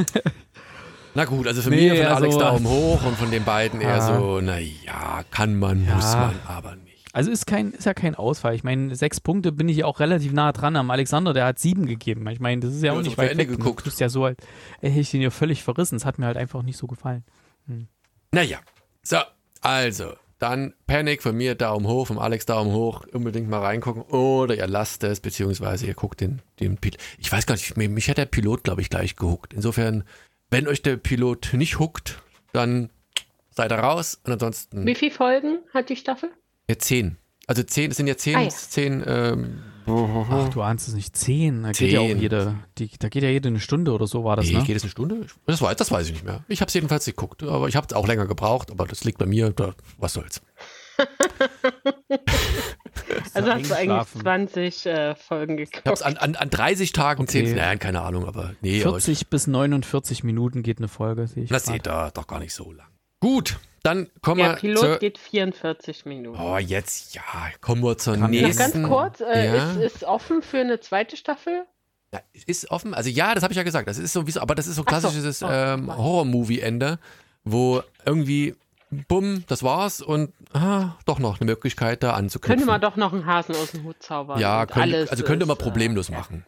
[1.14, 3.80] Na gut, also für nee, mich von also, Alex Daumen hoch und von den beiden
[3.80, 4.06] eher ja.
[4.06, 5.96] so, naja, kann man, ja.
[5.96, 6.92] muss man, aber nicht.
[7.12, 8.54] Also ist kein, ist ja kein Ausfall.
[8.54, 11.84] Ich meine, sechs Punkte bin ich auch relativ nah dran am Alexander, der hat sieben
[11.84, 12.26] gegeben.
[12.28, 13.58] Ich meine, das ist ja, ja auch nicht weit Ende weg.
[13.58, 13.80] geguckt.
[13.80, 14.38] Du bist ja so halt,
[14.80, 15.96] hätte ich den ja völlig verrissen.
[15.96, 17.24] Es hat mir halt einfach nicht so gefallen.
[17.66, 17.88] Hm.
[18.32, 18.60] Naja,
[19.02, 19.18] so,
[19.60, 24.02] also, dann Panic von mir, Daumen hoch, vom Alex Daumen hoch, unbedingt mal reingucken.
[24.04, 26.98] Oder ihr lasst es, beziehungsweise ihr guckt den, den Pilot.
[27.18, 29.52] Ich weiß gar nicht, mich hat der Pilot, glaube ich, gleich gehuckt.
[29.52, 30.04] Insofern
[30.52, 32.22] wenn euch der Pilot nicht huckt,
[32.52, 32.90] dann
[33.50, 34.86] seid ihr raus und ansonsten.
[34.86, 36.30] Wie viele Folgen hat die Staffel?
[36.68, 37.16] Ja, zehn.
[37.46, 38.48] Also zehn, es sind ja zehn, ah, ja.
[38.50, 41.16] zehn ähm, Ach, du ahnst es nicht.
[41.16, 41.62] Zehn.
[41.64, 41.86] Da Zehn.
[41.86, 44.46] geht ja auch jede, die, da geht ja jede eine Stunde oder so war das,
[44.46, 44.62] nee, ne?
[44.64, 45.26] geht es eine Stunde?
[45.46, 46.44] Das, war, das weiß ich nicht mehr.
[46.48, 49.18] Ich habe es jedenfalls geguckt, aber ich habe es auch länger gebraucht, aber das liegt
[49.18, 50.40] bei mir, da, was soll's.
[53.34, 55.82] also hast du eigentlich 20 äh, Folgen geguckt.
[55.84, 57.44] Ich habe an, an, an 30 Tagen okay.
[57.44, 58.80] 10, nein, keine Ahnung, aber nee.
[58.80, 61.50] 40 bis 49 Minuten geht eine Folge, sehe ich.
[61.50, 62.88] Das geht da doch gar nicht so lang.
[63.20, 66.40] Gut, dann kommen Der wir Pilot zur, geht 44 Minuten.
[66.40, 67.22] Oh, jetzt, ja,
[67.60, 68.82] kommen wir zur Kann ich- Noch nächsten.
[68.82, 69.72] ganz kurz, äh, ja.
[69.72, 71.64] ist, ist offen für eine zweite Staffel?
[72.12, 72.94] Ja, ist offen.
[72.94, 73.88] Also ja, das habe ich ja gesagt.
[73.88, 75.08] Das ist so aber das ist so Ach so.
[75.08, 75.96] klassisches Oh, ähm.
[75.96, 76.98] Horror-Movie-Ende,
[77.44, 78.54] wo irgendwie
[79.08, 82.56] bumm, das war's und ah, doch noch eine Möglichkeit da anzuknüpfen.
[82.56, 84.38] Könnte man doch noch einen Hasen aus dem Hut zaubern.
[84.38, 86.46] ja, könnte, also könnte man äh, problemlos machen.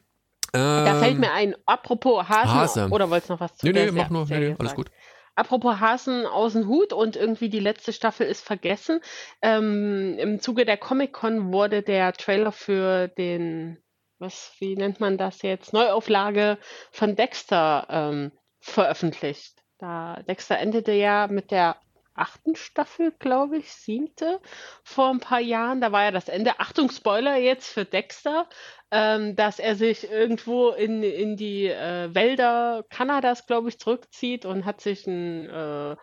[0.52, 2.88] Da Ähm, fällt mir ein, apropos Hasen, Hase.
[2.90, 4.90] oder wolltest du noch was zu Nee, nee, mach nur, nee, nee, alles gut.
[5.36, 9.00] Apropos Hasen aus dem Hut und irgendwie die letzte Staffel ist vergessen.
[9.42, 13.78] Ähm, Im Zuge der Comic-Con wurde der Trailer für den,
[14.20, 16.56] was, wie nennt man das jetzt, Neuauflage
[16.92, 18.30] von Dexter ähm,
[18.60, 19.54] veröffentlicht.
[19.78, 21.74] Da Dexter endete ja mit der
[22.14, 24.40] achten Staffel, glaube ich, siebte
[24.82, 25.80] vor ein paar Jahren.
[25.80, 26.58] Da war ja das Ende.
[26.60, 28.48] Achtung, Spoiler jetzt für Dexter,
[28.90, 34.64] ähm, dass er sich irgendwo in, in die äh, Wälder Kanadas, glaube ich, zurückzieht und
[34.64, 35.96] hat sich einen äh,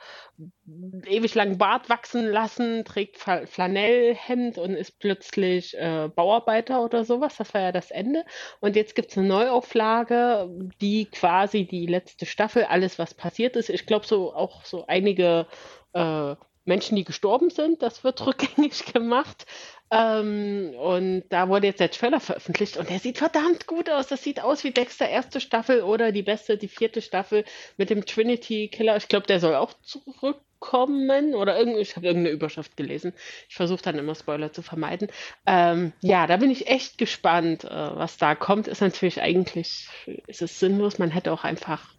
[1.06, 7.38] ewig langen Bart wachsen lassen, trägt Fla- Flanellhemd und ist plötzlich äh, Bauarbeiter oder sowas.
[7.38, 8.26] Das war ja das Ende.
[8.60, 10.50] Und jetzt gibt es eine Neuauflage,
[10.82, 13.70] die quasi die letzte Staffel, alles was passiert ist.
[13.70, 15.48] Ich glaube, so auch so einige
[15.94, 16.36] äh,
[16.66, 19.46] Menschen, die gestorben sind, das wird rückgängig gemacht.
[19.92, 24.08] Ähm, und da wurde jetzt der Trailer veröffentlicht und der sieht verdammt gut aus.
[24.08, 27.44] Das sieht aus wie Dexter erste Staffel oder die beste, die vierte Staffel
[27.78, 28.96] mit dem Trinity Killer.
[28.96, 33.14] Ich glaube, der soll auch zurückkommen oder irgend, ich habe irgendeine Überschrift gelesen.
[33.50, 35.10] Ich versuche dann immer Spoiler zu vermeiden.
[35.46, 38.70] Ähm, ja, da bin ich echt gespannt, äh, was da kommt.
[38.70, 39.90] Ist natürlich eigentlich,
[40.28, 41.00] ist es sinnlos.
[41.00, 41.90] Man hätte auch einfach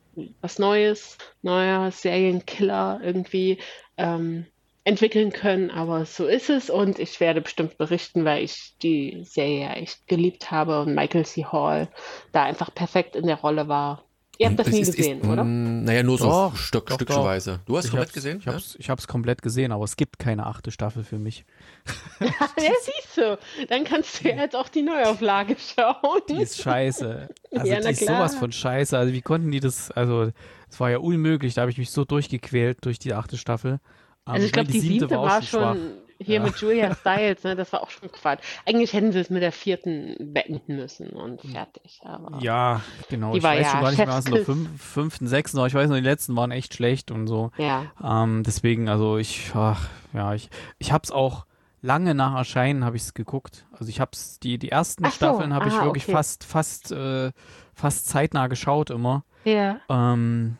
[0.41, 3.59] was Neues, neuer Serienkiller irgendwie
[3.97, 4.47] ähm,
[4.85, 9.71] entwickeln können, aber so ist es und ich werde bestimmt berichten, weil ich die Serie
[9.71, 11.45] echt geliebt habe und Michael C.
[11.45, 11.89] Hall
[12.33, 14.05] da einfach perfekt in der Rolle war.
[14.43, 15.45] Ihr habt das Es nie ist- gesehen, ist, oder?
[15.45, 17.61] mm, Naja, nur so Doch, Stück, doch, stückweise.
[17.67, 18.39] Du hast Ich komplett gesehen?
[18.41, 21.45] Ich hab's, ich hab's komplett gesehen, aber es gibt keine achte Staffel für mich.
[22.21, 23.39] ja, siehst du.
[23.69, 26.21] Dann kannst du jetzt auch die Neuauflage schauen.
[26.29, 27.29] Die ist scheiße.
[27.55, 28.17] Also Ja, die ist klar.
[28.17, 28.97] sowas von scheiße.
[28.97, 30.31] Also wie konnten die das, also
[30.71, 33.79] es war ja unmöglich, da habe ich mich so durchgequält durch die achte Staffel.
[34.25, 35.75] Aber Also ich glaube, meine, die siebte war schon schwach.
[35.75, 35.93] schon
[36.25, 36.43] hier Ja.
[36.43, 37.57] mit Julia Stiles, ne?
[37.57, 38.41] Das war auch schon Quatsch.
[38.67, 42.01] Eigentlich hätten sie es mit der vierten beenden müssen und fertig.
[42.05, 43.35] Aber Ja, genau.
[43.35, 44.47] Ich war weiß ja gar nicht mehr, was Chefskiss.
[44.47, 45.67] fünf, fünften, sechsten war.
[45.67, 47.51] Ich weiß noch, die letzten waren echt schlecht und so.
[47.59, 47.87] ja.
[48.03, 51.47] Ähm, deswegen, also ich, ach, ja, ich, ich hab's auch
[51.81, 53.67] lange nach Erscheinen habe ich es geguckt.
[53.73, 56.13] Also ich hab's, die, die ersten so, Staffeln habe ich ah, wirklich okay.
[56.13, 57.33] fast, fast, äh,
[57.75, 59.25] fast zeitnah geschaut immer.
[59.45, 59.81] Ja.
[59.89, 60.59] Ähm,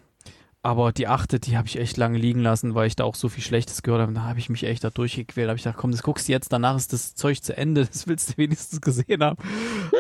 [0.63, 3.29] aber die achte, die habe ich echt lange liegen lassen, weil ich da auch so
[3.29, 4.13] viel Schlechtes gehört habe.
[4.13, 5.47] Da habe ich mich echt da durchgequält.
[5.47, 7.87] Da habe ich gedacht, komm, das guckst du jetzt, danach ist das Zeug zu Ende.
[7.93, 9.39] Das willst du wenigstens gesehen haben.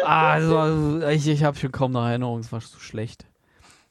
[0.05, 3.27] War, ich, ich habe schon kaum noch Erinnerung, es war so schlecht.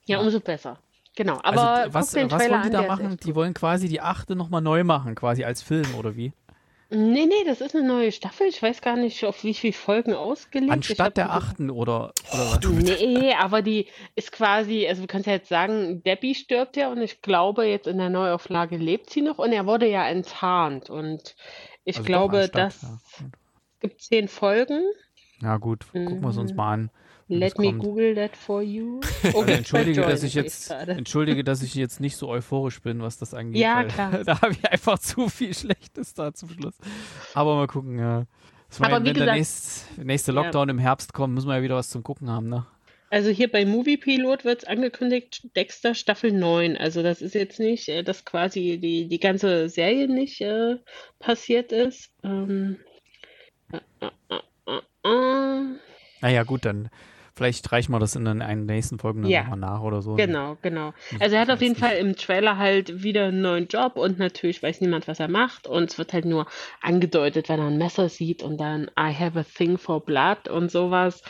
[0.06, 0.78] Ja, umso besser.
[1.16, 1.40] Genau.
[1.44, 3.18] Aber also, was, was wollen die da machen?
[3.18, 6.32] Die wollen quasi die achte nochmal neu machen, quasi als Film, oder wie?
[6.94, 8.48] Nee, nee, das ist eine neue Staffel.
[8.48, 10.74] Ich weiß gar nicht, auf wie viele Folgen ausgelegt.
[10.74, 12.60] Anstatt der achten, oder, oder was?
[12.70, 17.02] Nee, aber die ist quasi, also du kannst ja jetzt sagen, Debbie stirbt ja und
[17.02, 21.38] ich glaube, jetzt in der Neuauflage lebt sie noch und er wurde ja enttarnt und
[21.86, 23.26] ich Also glaube, anstatt, das ja.
[23.80, 24.84] gibt zehn Folgen.
[25.42, 26.92] Ja gut, gucken wir es uns mal an.
[27.40, 27.80] Let me kommt.
[27.84, 29.00] google that for you.
[29.24, 33.18] Also Okay, entschuldige, dass ich jetzt entschuldige, dass ich jetzt nicht so euphorisch bin, was
[33.18, 33.62] das angeht.
[33.62, 34.12] Ja, klar.
[34.26, 36.76] Da habe ich einfach zu viel Schlechtes da zum Schluss.
[37.34, 38.26] Aber mal gucken, ja.
[38.72, 40.42] Ich Aber meine, wie wenn der gesagt- nächst, nächste Ja.
[40.42, 42.66] Lockdown im Herbst kommt, müssen wir ja wieder was zum Gucken haben, ne?
[43.10, 46.78] Also hier bei Movie Pilot wird es angekündigt, Dexter Staffel 9.
[46.78, 50.78] Also das ist jetzt nicht, äh, dass quasi die, die ganze Serie nicht äh,
[51.20, 52.10] passiert ist.
[52.24, 52.78] Ähm,
[53.74, 54.36] äh, äh,
[54.68, 55.76] äh, äh,
[56.22, 56.90] Naja, gut, dann
[57.42, 59.42] vielleicht reichen wir das in den nächsten Folgen dann Ja.
[59.42, 60.14] nochmal nach oder so.
[60.14, 60.94] Genau, genau.
[61.12, 64.20] Muss Also er hat auf jeden Fall im Trailer halt wieder einen neuen Job und
[64.20, 66.46] natürlich weiß niemand, was er macht und es wird halt nur
[66.82, 70.70] angedeutet, wenn er ein Messer sieht und dann I have a thing for blood und
[70.70, 71.24] sowas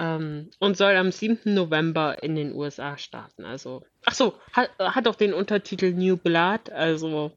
[0.00, 1.54] ähm, und soll am 7.
[1.54, 3.44] November in den USA starten.
[3.44, 7.32] Also, ach so, hat, hat auch den Untertitel New Blood, also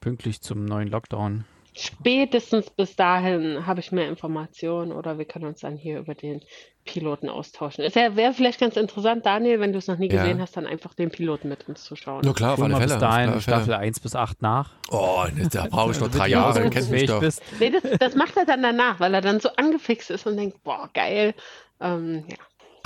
[0.00, 1.46] Pünktlich zum neuen Lockdown.
[1.76, 6.40] Spätestens bis dahin habe ich mehr Informationen oder wir können uns dann hier über den
[6.84, 7.82] Piloten austauschen.
[7.84, 10.22] Es wäre wär vielleicht ganz interessant, Daniel, wenn du es noch nie Ja.
[10.22, 12.20] gesehen hast, dann einfach den Piloten mit uns zu schauen.
[12.24, 12.86] Nur klar, auf alle Fälle.
[12.88, 13.56] bis dahin alle Fälle.
[13.56, 14.72] Staffel 1 bis 8 nach.
[14.90, 17.20] Oh, ne, da brauche ich noch drei Jahre, dann kennst du mich doch.
[17.20, 17.42] bist.
[17.58, 20.62] Nee, das, das macht er dann danach, weil er dann so angefixt ist und denkt,
[20.62, 21.34] boah, geil.
[21.80, 22.36] Ähm, ja.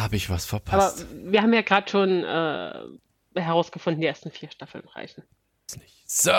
[0.01, 1.07] Habe ich was Aber verpasst?
[1.24, 5.24] wir haben ja gerade schon äh, herausgefunden, die ersten vier Staffeln reichen.
[6.07, 6.32] So,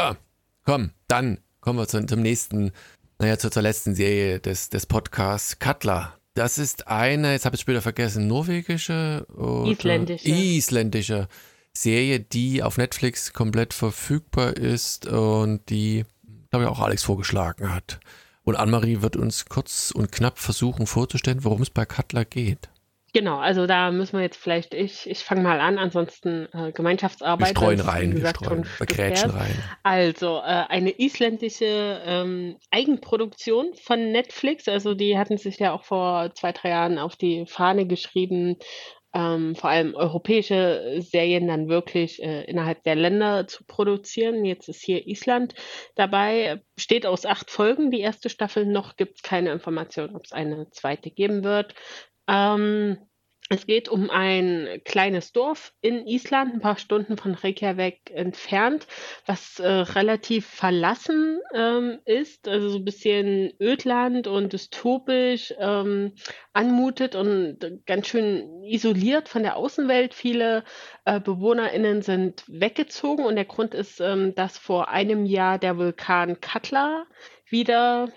[0.65, 2.71] komm, dann kommen wir zum, zum nächsten,
[3.19, 6.13] naja, zur, zur letzten Serie des, des Podcasts, Cutler.
[6.33, 10.29] Das ist eine, jetzt habe ich es später vergessen, norwegische oder Isländische.
[10.29, 11.27] isländische
[11.73, 16.05] Serie, die auf Netflix komplett verfügbar ist und die,
[16.49, 17.99] glaube ich, auch Alex vorgeschlagen hat.
[18.43, 22.69] Und Annemarie wird uns kurz und knapp versuchen vorzustellen, worum es bei Cutler geht.
[23.13, 27.49] Genau, also da müssen wir jetzt vielleicht, ich, ich fange mal an, ansonsten äh, Gemeinschaftsarbeit.
[27.49, 29.63] Wir streuen rein, wir streuen, wir grätschen rein.
[29.83, 36.31] Also äh, eine isländische ähm, Eigenproduktion von Netflix, also die hatten sich ja auch vor
[36.35, 38.57] zwei, drei Jahren auf die Fahne geschrieben,
[39.13, 44.45] ähm, vor allem europäische Serien dann wirklich äh, innerhalb der Länder zu produzieren.
[44.45, 45.55] Jetzt ist hier Island
[45.95, 48.67] dabei, besteht aus acht Folgen, die erste Staffel.
[48.67, 51.73] Noch gibt es keine Information, ob es eine zweite geben wird.
[52.29, 52.97] Ähm,
[53.51, 58.85] es geht um ein kleines Dorf in Island, ein paar Stunden von Reykjavik entfernt,
[59.25, 66.13] was äh, relativ verlassen ähm, ist, also so ein bisschen Ödland und dystopisch ähm,
[66.53, 67.57] anmutet und
[67.87, 70.13] ganz schön isoliert von der Außenwelt.
[70.13, 70.63] Viele
[71.05, 76.39] äh, BewohnerInnen sind weggezogen und der Grund ist, ähm, dass vor einem Jahr der Vulkan
[76.39, 77.07] Katla
[77.49, 78.09] wieder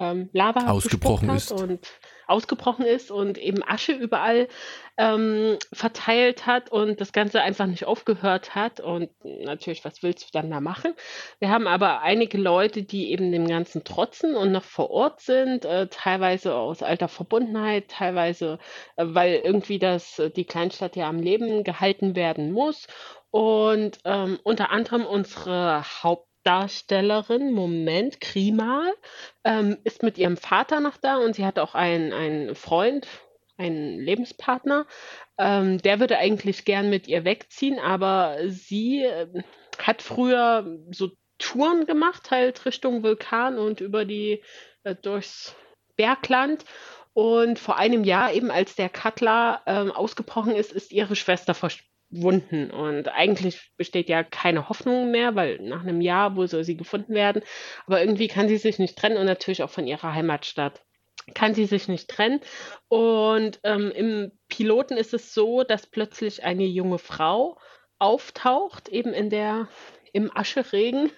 [0.00, 1.86] ähm, Lava ausgebrochen ist und
[2.30, 4.48] ausgebrochen ist und eben Asche überall
[4.96, 8.80] ähm, verteilt hat und das Ganze einfach nicht aufgehört hat.
[8.80, 10.94] Und natürlich, was willst du dann da machen?
[11.38, 15.64] Wir haben aber einige Leute, die eben dem Ganzen trotzen und noch vor Ort sind,
[15.64, 18.58] äh, teilweise aus alter Verbundenheit, teilweise,
[18.96, 22.86] äh, weil irgendwie das, äh, die Kleinstadt ja am Leben gehalten werden muss.
[23.30, 28.92] Und ähm, unter anderem unsere Haupt Darstellerin, Moment, Krimal,
[29.44, 33.06] ähm, ist mit ihrem Vater noch da und sie hat auch einen, einen Freund,
[33.56, 34.84] einen Lebenspartner.
[35.38, 39.28] Ähm, der würde eigentlich gern mit ihr wegziehen, aber sie äh,
[39.78, 44.42] hat früher so Touren gemacht, halt Richtung Vulkan und über die
[44.82, 45.54] äh, durchs
[45.94, 46.64] Bergland.
[47.12, 51.90] Und vor einem Jahr, eben als der Cutler ähm, ausgebrochen ist, ist ihre Schwester verstorben
[52.10, 52.70] Wunden.
[52.70, 57.14] Und eigentlich besteht ja keine Hoffnung mehr, weil nach einem Jahr, wo soll sie gefunden
[57.14, 57.42] werden?
[57.86, 60.82] Aber irgendwie kann sie sich nicht trennen und natürlich auch von ihrer Heimatstadt
[61.34, 62.40] kann sie sich nicht trennen.
[62.88, 67.58] Und ähm, im Piloten ist es so, dass plötzlich eine junge Frau
[67.98, 69.68] auftaucht, eben in der
[70.12, 71.12] im Ascheregen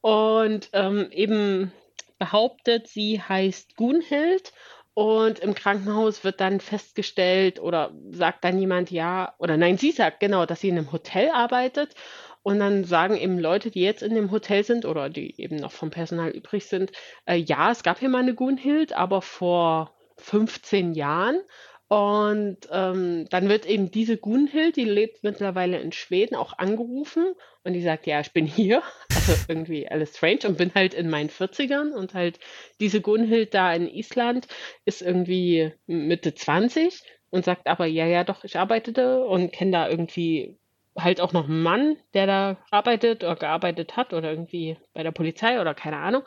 [0.00, 1.72] und ähm, eben
[2.18, 4.52] behauptet, sie heißt Gunhild
[4.94, 10.20] und im Krankenhaus wird dann festgestellt oder sagt dann jemand ja, oder nein, sie sagt
[10.20, 11.94] genau, dass sie in einem Hotel arbeitet.
[12.42, 15.70] Und dann sagen eben Leute, die jetzt in dem Hotel sind oder die eben noch
[15.70, 16.90] vom Personal übrig sind,
[17.24, 21.40] äh, ja, es gab hier mal eine Gunhild, aber vor 15 Jahren.
[21.86, 27.34] Und ähm, dann wird eben diese Gunhild, die lebt mittlerweile in Schweden, auch angerufen
[27.64, 28.82] und die sagt, ja, ich bin hier.
[29.24, 32.40] Also irgendwie alles strange und bin halt in meinen 40ern und halt
[32.80, 34.48] diese Gunhild da in Island
[34.84, 39.88] ist irgendwie Mitte 20 und sagt aber, ja, ja, doch, ich arbeitete und kenne da
[39.88, 40.58] irgendwie
[40.98, 45.12] halt auch noch einen Mann, der da arbeitet oder gearbeitet hat oder irgendwie bei der
[45.12, 46.24] Polizei oder keine Ahnung.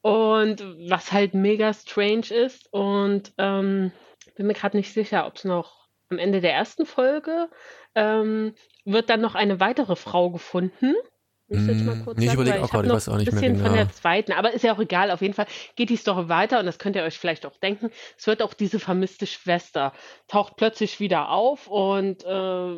[0.00, 3.92] Und was halt mega strange ist und ähm,
[4.34, 7.48] bin mir gerade nicht sicher, ob es noch am Ende der ersten Folge
[7.94, 10.94] ähm, wird dann noch eine weitere Frau gefunden.
[11.52, 13.64] Jetzt mal hm, kurz nee, ich überlege auch gerade, ich weiß auch nicht mehr genau.
[13.64, 15.10] von der zweiten, aber ist ja auch egal.
[15.10, 15.46] Auf jeden Fall
[15.76, 17.90] geht die Story weiter und das könnt ihr euch vielleicht auch denken.
[18.18, 19.92] Es wird auch diese vermisste Schwester
[20.28, 22.76] taucht plötzlich wieder auf und äh,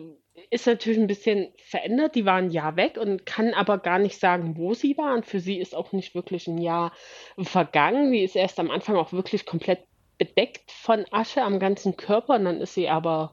[0.51, 2.15] ist natürlich ein bisschen verändert.
[2.15, 5.15] Die war ein Jahr weg und kann aber gar nicht sagen, wo sie war.
[5.15, 6.93] Und für sie ist auch nicht wirklich ein Jahr
[7.39, 8.11] vergangen.
[8.11, 9.81] Sie ist erst am Anfang auch wirklich komplett
[10.19, 13.33] bedeckt von Asche am ganzen Körper und dann ist sie aber,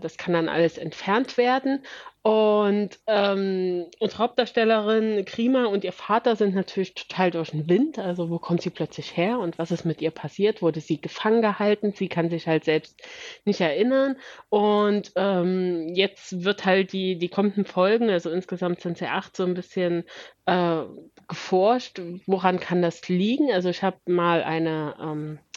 [0.00, 1.82] das kann dann alles entfernt werden.
[2.22, 7.98] Und ähm, unsere Hauptdarstellerin Krima und ihr Vater sind natürlich total durch den Wind.
[7.98, 10.60] Also wo kommt sie plötzlich her und was ist mit ihr passiert?
[10.60, 11.94] Wurde sie gefangen gehalten?
[11.94, 13.00] Sie kann sich halt selbst
[13.46, 14.16] nicht erinnern.
[14.50, 19.44] Und ähm, jetzt wird halt die, die kommenden Folgen, also insgesamt sind sie acht, so
[19.44, 20.04] ein bisschen
[20.44, 20.82] äh,
[21.28, 22.00] geforscht.
[22.26, 23.50] Woran kann das liegen?
[23.52, 25.47] Also ich habe mal eine ähm, äh,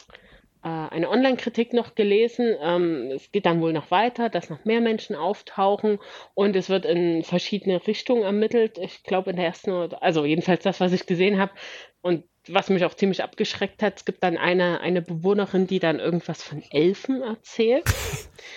[0.68, 2.54] eine Online-Kritik noch gelesen.
[2.60, 5.98] Ähm, es geht dann wohl noch weiter, dass noch mehr Menschen auftauchen
[6.34, 8.78] und es wird in verschiedene Richtungen ermittelt.
[8.78, 11.52] Ich glaube in der ersten, also jedenfalls das, was ich gesehen habe
[12.00, 16.00] und was mich auch ziemlich abgeschreckt hat, es gibt dann eine, eine Bewohnerin, die dann
[16.00, 17.84] irgendwas von Elfen erzählt.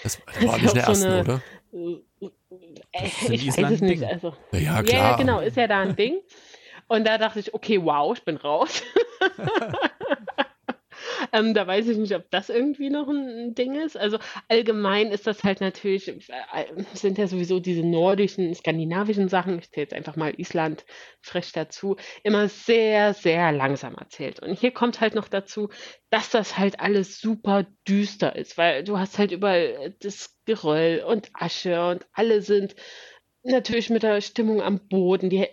[0.04, 1.42] Das war nicht der erste, eine, oder?
[2.92, 4.04] Äh, ich weiß es nicht.
[4.04, 5.12] Also, ja, klar.
[5.12, 6.18] Ja, genau, ist ja da ein Ding.
[6.88, 8.84] Und da dachte ich, okay, wow, ich bin raus.
[11.36, 13.98] Ähm, da weiß ich nicht, ob das irgendwie noch ein Ding ist.
[13.98, 16.16] Also allgemein ist das halt natürlich, äh,
[16.94, 20.86] sind ja sowieso diese nordischen, skandinavischen Sachen, ich zähle jetzt einfach mal Island
[21.22, 24.40] frech dazu, immer sehr, sehr langsam erzählt.
[24.40, 25.70] Und hier kommt halt noch dazu,
[26.10, 31.32] dass das halt alles super düster ist, weil du hast halt überall das Geröll und
[31.34, 32.76] Asche und alle sind
[33.46, 35.30] natürlich mit der Stimmung am Boden.
[35.30, 35.48] Die,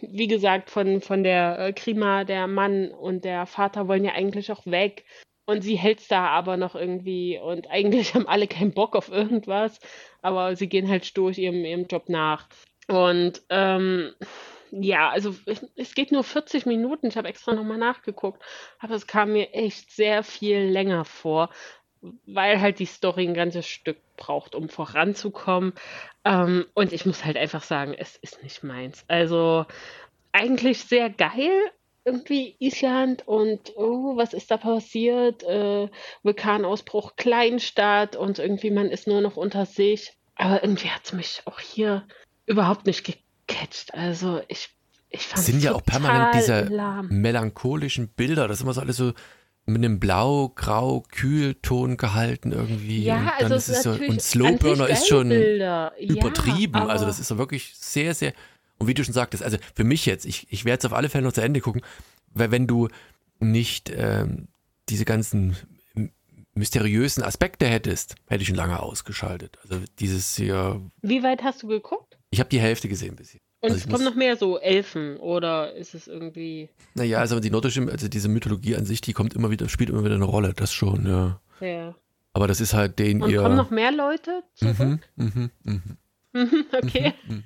[0.00, 4.50] wie gesagt, von, von der äh, Krima, der Mann und der Vater wollen ja eigentlich
[4.52, 5.04] auch weg.
[5.44, 7.38] Und sie hält da aber noch irgendwie.
[7.38, 9.78] Und eigentlich haben alle keinen Bock auf irgendwas.
[10.20, 12.48] Aber sie gehen halt durch ihrem, ihrem Job nach.
[12.88, 14.12] Und ähm,
[14.70, 15.34] ja, also
[15.76, 17.06] es geht nur 40 Minuten.
[17.06, 18.42] Ich habe extra nochmal nachgeguckt.
[18.78, 21.50] Aber es kam mir echt sehr viel länger vor,
[22.26, 25.72] weil halt die Story ein ganzes Stück braucht, um voranzukommen.
[26.24, 29.04] Ähm, und ich muss halt einfach sagen, es ist nicht meins.
[29.08, 29.66] Also
[30.32, 31.52] eigentlich sehr geil,
[32.04, 35.42] irgendwie Island und oh, was ist da passiert?
[35.44, 35.88] Äh,
[36.22, 40.12] Vulkanausbruch, Kleinstadt und irgendwie man ist nur noch unter sich.
[40.34, 42.04] Aber irgendwie hat es mich auch hier
[42.46, 43.94] überhaupt nicht gecatcht.
[43.94, 44.70] Also ich,
[45.10, 47.08] ich fand es sind ja auch permanent diese lahm.
[47.08, 48.48] melancholischen Bilder.
[48.48, 49.12] Das ist immer so alles so
[49.64, 53.04] mit einem Blau-Grau Kühlton gehalten irgendwie.
[53.04, 55.92] Ja, und also ist es so, und Slowburner ist schon Bilder.
[56.00, 56.78] übertrieben.
[56.80, 58.32] Ja, also das ist so wirklich sehr, sehr.
[58.78, 61.08] Und wie du schon sagtest, also für mich jetzt, ich, ich werde es auf alle
[61.08, 61.82] Fälle noch zu Ende gucken,
[62.34, 62.88] weil wenn du
[63.38, 64.48] nicht ähm,
[64.88, 65.56] diese ganzen
[66.54, 69.58] mysteriösen Aspekte hättest, hätte ich schon lange ausgeschaltet.
[69.62, 70.82] Also dieses hier.
[71.00, 72.18] Wie weit hast du geguckt?
[72.30, 73.40] Ich habe die Hälfte gesehen bisher.
[73.62, 76.68] Und also es kommen noch mehr so Elfen oder ist es irgendwie.
[76.94, 80.04] Naja, also die nordische, also diese Mythologie an sich, die kommt immer wieder, spielt immer
[80.04, 81.40] wieder eine Rolle, das schon, ja.
[81.60, 81.94] Ja.
[82.32, 83.40] Aber das ist halt den Und ihr.
[83.40, 84.42] kommen noch mehr Leute?
[84.60, 85.82] Mhm, mhm, mhm.
[86.32, 87.14] mhm okay.
[87.28, 87.44] Mhm, mhm.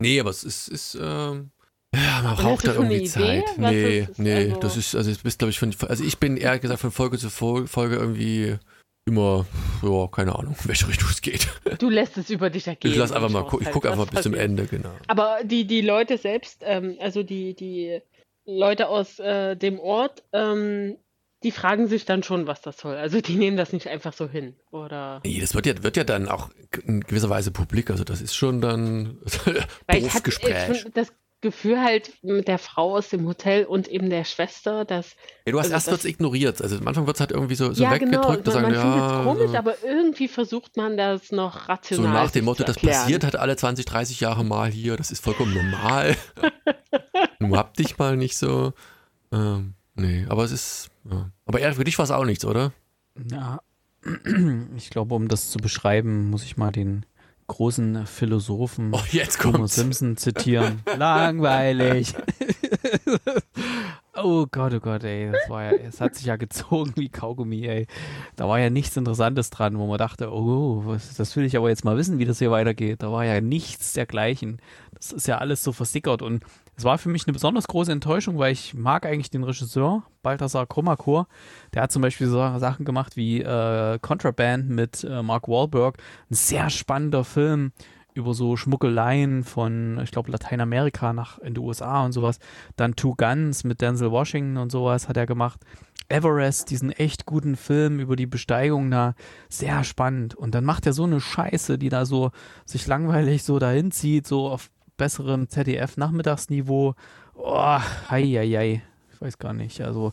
[0.00, 1.50] nee, aber es ist, ist ähm,
[1.94, 3.44] ja, man braucht da irgendwie Zeit.
[3.56, 6.36] nee, ist, nee, also das ist, also ich bist, glaube ich, von, also ich bin
[6.36, 8.58] ehrlich gesagt von Folge zu Folge irgendwie
[9.06, 9.44] immer,
[9.82, 11.48] ja, keine Ahnung, in welche Richtung es geht.
[11.78, 12.92] Du lässt es über dich ergehen.
[12.92, 14.92] Ich lass einfach mal, ich gucke halt einfach bis zum Ende, genau.
[15.08, 18.00] Aber die, die Leute selbst, ähm, also die, die
[18.46, 20.96] Leute aus äh, dem Ort, ähm,
[21.42, 22.96] die fragen sich dann schon, was das soll.
[22.96, 25.20] Also die nehmen das nicht einfach so hin, oder?
[25.24, 26.48] Nee, das wird ja, wird ja dann auch
[26.86, 27.90] in gewisser Weise publik.
[27.90, 29.18] Also das ist schon dann
[29.86, 30.68] Berufsgespräch.
[30.68, 31.12] Hatte, das
[31.44, 35.14] Gefühl halt mit der Frau aus dem Hotel und eben der Schwester, dass.
[35.46, 36.60] Ja, du hast also erst kurz ignoriert.
[36.60, 38.44] Also am Anfang wird es halt irgendwie so, so ja, weggedrückt.
[38.44, 38.60] Genau.
[38.60, 42.06] Man, man findet es komisch, aber irgendwie versucht man das noch rational.
[42.06, 45.22] So nach dem Motto, das passiert halt alle 20, 30 Jahre mal hier, das ist
[45.22, 46.16] vollkommen normal.
[47.38, 48.72] du hab dich mal nicht so.
[49.30, 50.88] Ähm, nee, aber es ist.
[51.08, 51.30] Ja.
[51.44, 52.72] Aber eher für dich war es auch nichts, oder?
[53.30, 53.60] Ja.
[54.76, 57.06] Ich glaube, um das zu beschreiben, muss ich mal den
[57.46, 60.82] großen Philosophen oh, jetzt Homer Simpson zitieren.
[60.96, 62.14] Langweilig.
[64.14, 67.66] oh Gott, oh Gott, ey, das war ja, es hat sich ja gezogen wie Kaugummi,
[67.66, 67.86] ey.
[68.36, 71.68] Da war ja nichts Interessantes dran, wo man dachte, oh, was, das will ich aber
[71.68, 73.02] jetzt mal wissen, wie das hier weitergeht.
[73.02, 74.60] Da war ja nichts dergleichen.
[74.94, 76.42] Das ist ja alles so versickert und
[76.76, 80.66] es war für mich eine besonders große Enttäuschung, weil ich mag eigentlich den Regisseur, Balthasar
[80.66, 81.28] Krummakor.
[81.72, 85.98] Der hat zum Beispiel so Sachen gemacht wie äh, Contraband mit äh, Mark Wahlberg.
[86.30, 87.72] Ein sehr spannender Film
[88.14, 92.38] über so Schmuggeleien von, ich glaube, Lateinamerika nach in die USA und sowas.
[92.76, 95.60] Dann Two Guns mit Denzel Washington und sowas hat er gemacht.
[96.08, 99.14] Everest, diesen echt guten Film über die Besteigung da,
[99.48, 100.34] sehr spannend.
[100.34, 102.30] Und dann macht er so eine Scheiße, die da so
[102.66, 106.94] sich langweilig so dahin zieht, so auf besserem ZDF-Nachmittagsniveau.
[107.34, 107.80] Oh,
[108.10, 108.82] hei, hei, hei.
[109.12, 109.80] Ich weiß gar nicht.
[109.80, 110.12] Also.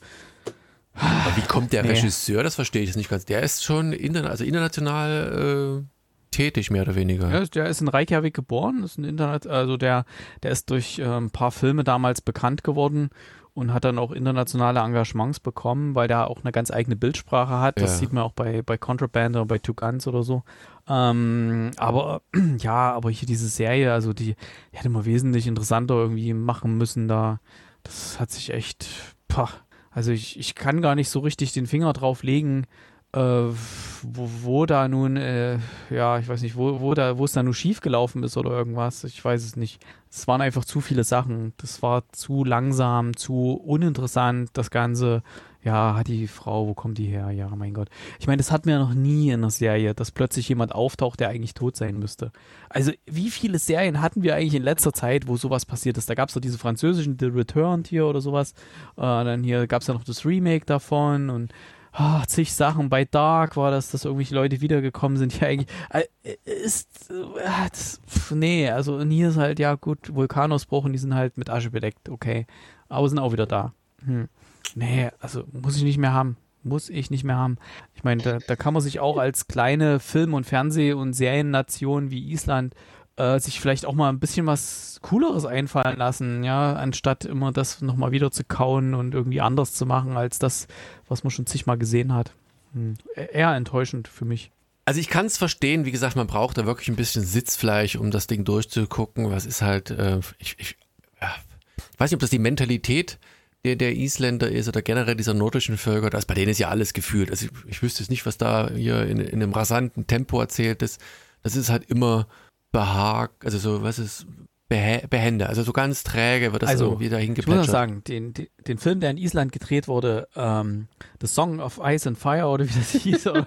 [0.93, 1.89] Aber wie kommt der nee.
[1.89, 2.43] Regisseur?
[2.43, 3.25] Das verstehe ich jetzt nicht ganz.
[3.25, 6.01] Der ist schon interna also international äh,
[6.32, 7.29] tätig, mehr oder weniger.
[7.29, 10.05] Ja, der ist in Reykjavik geboren, ist ein Internet, also der,
[10.43, 13.09] der ist durch äh, ein paar Filme damals bekannt geworden
[13.53, 17.79] und hat dann auch internationale Engagements bekommen, weil der auch eine ganz eigene Bildsprache hat.
[17.81, 17.97] Das ja.
[17.97, 20.43] sieht man auch bei, bei Contraband oder bei Two Guns oder so.
[20.87, 22.21] Ähm, aber
[22.59, 27.07] ja, aber hier diese Serie, also die, die hätte man wesentlich interessanter irgendwie machen müssen
[27.07, 27.39] da.
[27.83, 28.87] Das hat sich echt,
[29.27, 29.49] pah,
[29.89, 32.65] also ich, ich kann gar nicht so richtig den Finger drauf legen,
[33.13, 37.33] äh, wo, wo, da nun, äh, ja, ich weiß nicht, wo, wo da, wo es
[37.33, 39.03] da nun schief gelaufen ist oder irgendwas.
[39.03, 39.83] Ich weiß es nicht.
[40.14, 41.53] Es waren einfach zu viele Sachen.
[41.57, 45.24] Das war zu langsam, zu uninteressant, das Ganze.
[45.64, 47.30] Ja, die Frau, wo kommt die her?
[47.30, 47.88] Ja, mein Gott.
[48.20, 51.30] Ich meine, das hatten wir noch nie in der Serie, dass plötzlich jemand auftaucht, der
[51.30, 52.32] eigentlich tot sein müsste.
[52.68, 56.09] Also, wie viele Serien hatten wir eigentlich in letzter Zeit, wo sowas passiert ist?
[56.09, 58.53] Da gab es doch diese französischen The Returned hier oder sowas.
[58.97, 61.53] Äh, dann hier gab es ja noch das Remake davon und
[61.97, 62.89] oh, zig Sachen.
[62.89, 66.03] Bei Dark war das, dass irgendwelche Leute wiedergekommen sind, die eigentlich äh,
[66.43, 70.99] ist, äh, das, pf, nee, also und hier ist halt, ja gut, Vulkanausbruch und die
[70.99, 72.45] sind halt mit Asche bedeckt, okay.
[72.89, 73.73] Aber sind auch wieder da.
[74.05, 74.27] Hm.
[74.75, 76.37] Nee, also muss ich nicht mehr haben.
[76.63, 77.57] Muss ich nicht mehr haben.
[77.95, 82.11] Ich meine, da, da kann man sich auch als kleine Film- und Fernseh- und Seriennation
[82.11, 82.75] wie Island
[83.22, 87.82] äh, sich vielleicht auch mal ein bisschen was Cooleres einfallen lassen, ja, anstatt immer das
[87.82, 90.67] nochmal wieder zu kauen und irgendwie anders zu machen als das,
[91.07, 92.34] was man schon zigmal gesehen hat.
[92.74, 92.95] Hm.
[93.15, 94.51] E-, eher enttäuschend für mich.
[94.86, 98.11] Also ich kann es verstehen, wie gesagt, man braucht da wirklich ein bisschen Sitzfleisch, um
[98.11, 99.30] das Ding durchzugucken.
[99.30, 100.76] Was ist halt, äh, ich, ich,
[101.19, 103.19] ich weiß nicht, ob das die Mentalität
[103.63, 106.93] der, der Isländer ist oder generell dieser nordischen Völker, das bei denen ist ja alles
[106.93, 107.30] gefühlt.
[107.30, 110.82] Also ich, ich wüsste jetzt nicht, was da hier in, in einem rasanten Tempo erzählt
[110.82, 110.99] ist.
[111.43, 112.28] Das ist halt immer
[112.72, 114.26] behagt, also so, was ist,
[114.72, 118.03] behä- behende, also so ganz träge wird das Also, irgendwie dahin Ich muss noch sagen,
[118.05, 120.88] den, den, den Film, der in Island gedreht wurde, ähm,
[121.19, 123.45] The Song of Ice and Fire oder wie das hieß, oder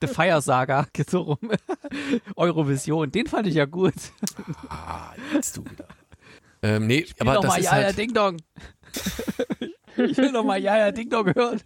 [0.00, 1.38] The Fire Saga, geht so rum,
[2.36, 3.94] Eurovision, den fand ich ja gut.
[4.68, 5.86] Ah, jetzt du wieder.
[6.62, 8.36] Ähm, nee, Ich will aber das mal ist Ja, ja, halt, Ding Dong.
[9.96, 11.60] ich will noch mal Ja, ja, Ding Dong hören.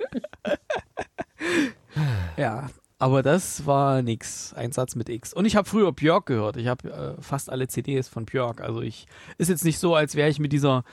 [2.37, 2.69] ja,
[2.99, 4.55] aber das war nix.
[4.55, 5.33] Ein Satz mit X.
[5.33, 6.57] Und ich habe früher Björk gehört.
[6.57, 8.61] Ich habe äh, fast alle CDs von Björk.
[8.61, 9.07] Also ich
[9.39, 10.85] ist jetzt nicht so, als wäre ich mit dieser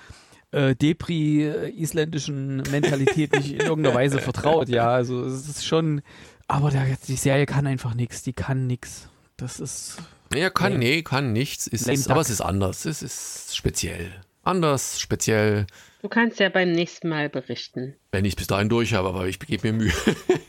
[0.52, 4.70] äh, Depri-isländischen Mentalität nicht in irgendeiner Weise vertraut.
[4.70, 6.02] Ja, also es ist schon.
[6.48, 8.22] Aber der, die Serie kann einfach nix.
[8.22, 9.08] Die kann nix.
[9.38, 9.98] Das ist.
[10.36, 14.12] ja, kann, nee, kann nichts, ist, aber es ist anders, es ist speziell.
[14.44, 15.68] Anders, speziell,
[16.04, 17.96] Du kannst ja beim nächsten Mal berichten.
[18.12, 19.94] wenn ich es bis dahin durch habe, aber ich gebe mir Mühe.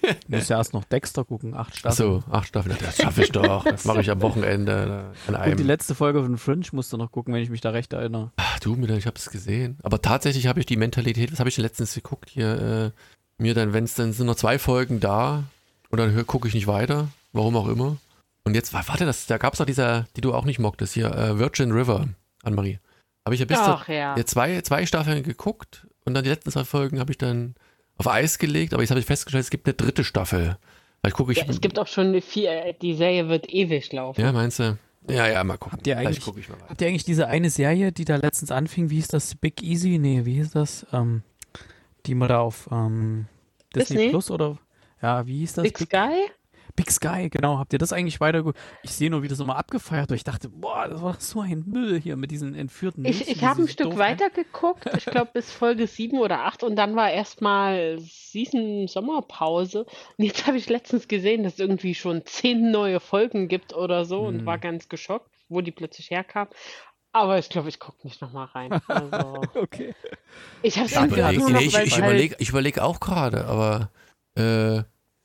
[0.03, 1.55] Ich muss ja erst noch Dexter gucken.
[1.55, 2.19] Acht Staffeln.
[2.19, 3.65] Achso, acht Staffeln, das schaffe ich doch.
[3.71, 5.67] Das mache ich am Wochenende an Und die einem.
[5.67, 8.33] letzte Folge von Fringe musst du noch gucken, wenn ich mich da recht erinnere.
[8.37, 9.79] Ach, du, Mittag, ich habe es gesehen.
[9.85, 12.93] Aber tatsächlich habe ich die Mentalität, was habe ich denn letztens geguckt hier,
[13.39, 15.45] äh, mir dann, wenn es dann sind noch zwei Folgen da
[15.91, 17.97] und dann gucke ich nicht weiter, warum auch immer.
[18.43, 20.95] Und jetzt, wa- warte, das, da gab es doch dieser, die du auch nicht mochtest,
[20.95, 22.09] hier, äh, Virgin River,
[22.43, 22.81] Anne-Marie.
[23.25, 24.17] Habe ich ja bis ja.
[24.17, 27.55] ja, zwei, zwei Staffeln geguckt und dann die letzten zwei Folgen habe ich dann
[27.97, 30.59] auf Eis gelegt, aber jetzt habe ich festgestellt, es gibt eine dritte Staffel.
[31.01, 31.39] Vielleicht gucke ich.
[31.39, 31.45] ja.
[31.49, 34.21] Es gibt auch schon eine vier, die Serie wird ewig laufen.
[34.21, 34.79] Ja, meinst du?
[35.09, 35.73] Ja, ja, mal gucken.
[35.79, 36.71] Habt ihr eigentlich- gucke ich mal weiter.
[36.71, 39.35] Habt ihr eigentlich diese eine Serie, die da letztens anfing, wie hieß das?
[39.35, 39.99] Big Easy?
[39.99, 40.87] Nee, wie hieß das?
[40.93, 41.23] Ähm,
[42.07, 43.27] die man da auf ähm,
[43.75, 44.11] Disney, Disney?
[44.11, 44.59] Plus oder
[45.03, 45.63] ja, wie hieß das?
[45.65, 46.31] Big Sky?
[46.77, 47.59] Big Sky, genau.
[47.59, 48.53] Habt ihr das eigentlich weiter?
[48.83, 50.19] Ich sehe nur, wie das immer abgefeiert wird.
[50.19, 53.39] Ich dachte, boah, das war so ein Müll hier mit diesen entführten Ich, Mädchen, ich
[53.39, 56.65] die habe so ein Stück doof- weiter geguckt, ich glaube bis Folge 7 oder 8
[56.65, 59.85] und dann war erstmal Season Sommerpause.
[60.19, 64.05] Und jetzt habe ich letztens gesehen, dass es irgendwie schon zehn neue Folgen gibt oder
[64.05, 64.47] so und Hm.
[64.47, 66.49] war ganz geschockt, wo die plötzlich herkam.
[67.13, 68.73] Aber ich glaube, ich gucke nicht nochmal rein.
[68.89, 69.95] Also, Okay.
[70.63, 72.99] ich habe es Ich Ja, überlege nee, ich, weil ich es halt, ich überleg auch
[72.99, 73.91] gerade, aber
[74.37, 74.83] äh,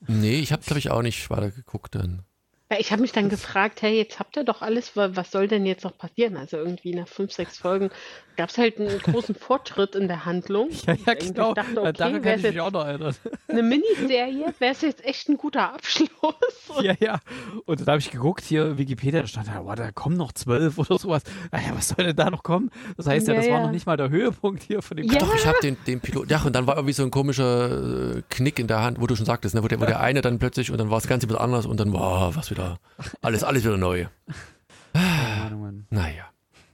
[0.07, 2.23] nee, ich habe, glaube ich, auch nicht weiter geguckt dann.
[2.71, 5.47] Ja, ich habe mich dann gefragt, hey, jetzt habt ihr doch alles, wa- was soll
[5.47, 6.37] denn jetzt noch passieren?
[6.37, 7.89] Also irgendwie nach fünf, sechs Folgen
[8.37, 10.69] gab es halt einen großen Fortschritt in der Handlung.
[10.85, 11.53] Ja, ja, genau.
[11.55, 13.15] dachte, Daran okay, kann wäre ich mich auch noch erinnern.
[13.47, 16.09] eine Miniserie, wäre es jetzt echt ein guter Abschluss.
[16.83, 17.19] Ja, ja.
[17.65, 20.77] Und dann habe ich geguckt, hier Wikipedia, da stand da, boah, da kommen noch zwölf
[20.77, 21.23] oder sowas.
[21.51, 22.69] Naja, was soll denn da noch kommen?
[22.95, 23.65] Das heißt ja, Ja, das war ja.
[23.65, 25.17] noch nicht mal der Höhepunkt hier von dem Ja.
[25.17, 26.29] Doch, ich habe den, den Pilot.
[26.29, 29.15] Ja, und dann war irgendwie so ein komischer äh, Knick in der Hand, wo du
[29.15, 31.27] schon sagtest, ne, wo, der, wo der eine dann plötzlich und dann war es ganz
[31.27, 32.58] wieder anders und dann war was wieder.
[33.21, 34.05] Alles, alles wieder neu.
[34.93, 35.87] Keine Ahnung, Mann.
[35.89, 36.25] Naja.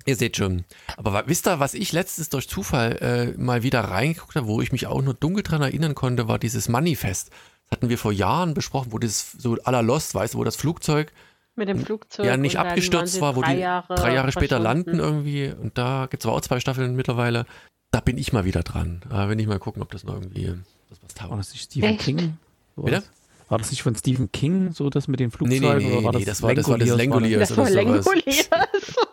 [0.08, 0.66] Ihr seht schon.
[0.98, 4.72] Aber wisst ihr, was ich letztens durch Zufall äh, mal wieder reingeguckt habe, wo ich
[4.72, 7.30] mich auch nur dunkel dran erinnern konnte, war dieses Manifest.
[7.70, 10.44] Das hatten wir vor Jahren besprochen, wo das so à la Lost, weißt du, wo
[10.44, 11.12] das Flugzeug
[11.56, 12.26] Mit dem Flugzeug.
[12.28, 15.48] ja nicht abgestürzt war, wo die Jahre drei Jahre später landen irgendwie.
[15.48, 17.48] Und da gibt es aber auch zwei Staffeln mittlerweile.
[17.90, 19.02] Da bin ich mal wieder dran.
[19.10, 20.54] Da will ich mal gucken, ob das noch irgendwie
[20.90, 21.40] das was War taugt.
[21.40, 22.02] das nicht Stephen Echt?
[22.02, 22.38] King?
[22.76, 23.02] Bitte?
[23.48, 25.78] War das nicht von Stephen King, so das mit den Nee, Flugzeugen?
[25.78, 27.50] nee, nee, oder war nee, das war das, war das Langoliers?
[27.50, 28.50] Langoliers Das war oder sowas.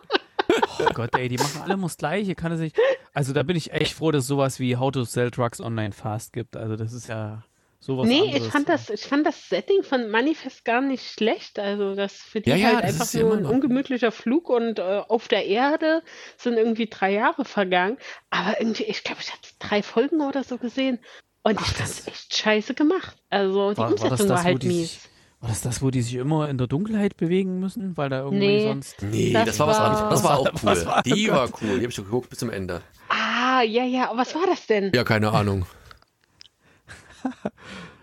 [0.81, 2.35] Oh Gott, ey, die machen alle immer das Gleiche.
[2.35, 2.77] Kann es nicht.
[3.15, 5.93] Also da bin ich echt froh, dass es sowas wie How to Sell Drugs Online
[5.93, 6.57] Fast gibt.
[6.57, 7.45] Also das ist ja
[7.79, 8.47] sowas Nee, anderes.
[8.47, 11.59] ich fand, das, ich fand das Setting von Manifest gar nicht schlecht.
[11.59, 14.13] Also das für die Ja, ja, halt das einfach ist ja nur immer ein ungemütlicher
[14.13, 16.03] Flug und äh, auf der Erde
[16.37, 17.97] sind irgendwie drei Jahre vergangen.
[18.31, 20.99] Aber irgendwie, ich glaube, ich habe drei Folgen oder so gesehen.
[21.45, 23.17] Und ich fand es echt scheiße gemacht.
[23.31, 24.93] Also die War, war das Umsetzung war, das, wo halt die mies.
[24.93, 25.01] sich,
[25.41, 28.47] war das das, wo die sich immer in der Dunkelheit bewegen müssen, weil da irgendwie
[28.47, 28.63] Nee.
[28.69, 29.03] sonst.
[29.03, 30.09] Nee, Das das, war was war- anderes.
[30.11, 30.61] Das war auch cool.
[30.63, 31.69] Was war- die oh war cool.
[31.69, 32.81] Die habe ich so geguckt bis zum Ende.
[33.09, 34.09] Ah, ja, ja.
[34.11, 34.93] Aber was war das denn?
[34.95, 35.67] Ja, keine Ahnung.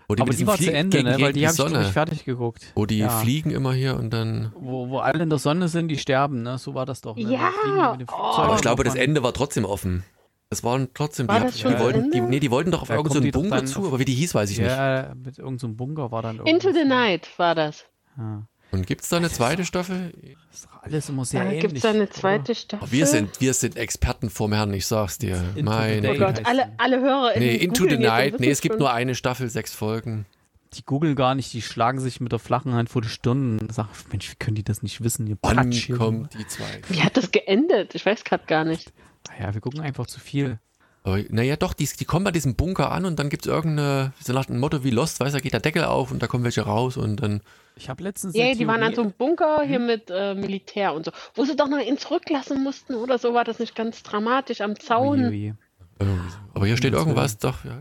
[0.08, 1.14] Wo Aber mit die diesem war zu Fliegen Ende, gegen- ne?
[1.14, 2.72] weil gegen die habe ich ich fertig geguckt.
[2.74, 3.08] Wo die Ja.
[3.10, 4.52] fliegen immer hier und dann.
[4.58, 6.58] Wo, wo alle in der Sonne sind, die sterben, ne?
[6.58, 7.16] So war das doch.
[7.16, 7.22] Ne?
[7.32, 8.14] Ja, die oh.
[8.14, 10.02] Aber ich glaube, das Ende war trotzdem offen.
[10.50, 11.28] Das waren trotzdem.
[11.28, 12.30] War die, das schon die wollten, die, Ende?
[12.30, 14.50] nee, die wollten doch auf Da irgendeinen doch Bunker zu, aber wie die hieß, weiß
[14.50, 14.66] ich nicht.
[14.66, 16.84] Ja, mit irgendeinem Bunker war dann Into the?
[16.84, 17.84] Night war das.
[18.18, 18.42] Ja.
[18.72, 20.12] Und gibt es da eine zweite Staffel?
[20.50, 21.60] Das ist doch alles immer sehr Da ähnlich.
[21.62, 22.10] gibt es eine oder?
[22.10, 22.86] zweite Staffel.
[22.88, 25.36] Oh, wir, sind, wir sind Experten vorm Herrn, ich sag's dir.
[25.54, 26.10] Into Meine.
[26.10, 28.38] Oh Gott, alle, alle Hörer Nee, Into the Night.
[28.40, 28.80] Nee, es gibt schon.
[28.80, 30.26] nur eine Staffel, sechs Folgen.
[30.74, 33.74] Die googeln gar nicht, die schlagen sich mit der flachen Hand vor die Stirn und
[33.74, 35.26] sagen, Mensch, wie können die das nicht wissen?
[35.26, 35.96] Ihr Wann Patsch hier.
[35.96, 36.88] kommt die zweite?
[36.88, 37.94] Wie hat das geendet?
[37.94, 38.92] Ich weiß gerade gar nicht.
[39.38, 40.60] Ja, wir gucken einfach zu viel.
[41.02, 44.12] Aber naja, doch, die, die kommen bei diesem Bunker an und dann gibt es irgendeine,
[44.20, 46.26] so nach dem Motto wie Lost, weißt du, da geht der Deckel auf und da
[46.26, 47.40] kommen welche raus und dann.
[47.74, 48.36] Ich habe letztens.
[48.36, 51.12] Ja, eine die waren an so einem Bunker hier mit äh, Militär und so.
[51.34, 54.78] Wo sie doch noch ihn zurücklassen mussten oder so, war das nicht ganz dramatisch am
[54.78, 55.24] Zaun.
[55.24, 55.54] Ui,
[56.00, 56.14] ui.
[56.52, 57.78] Aber hier steht irgendwas, doch, ja.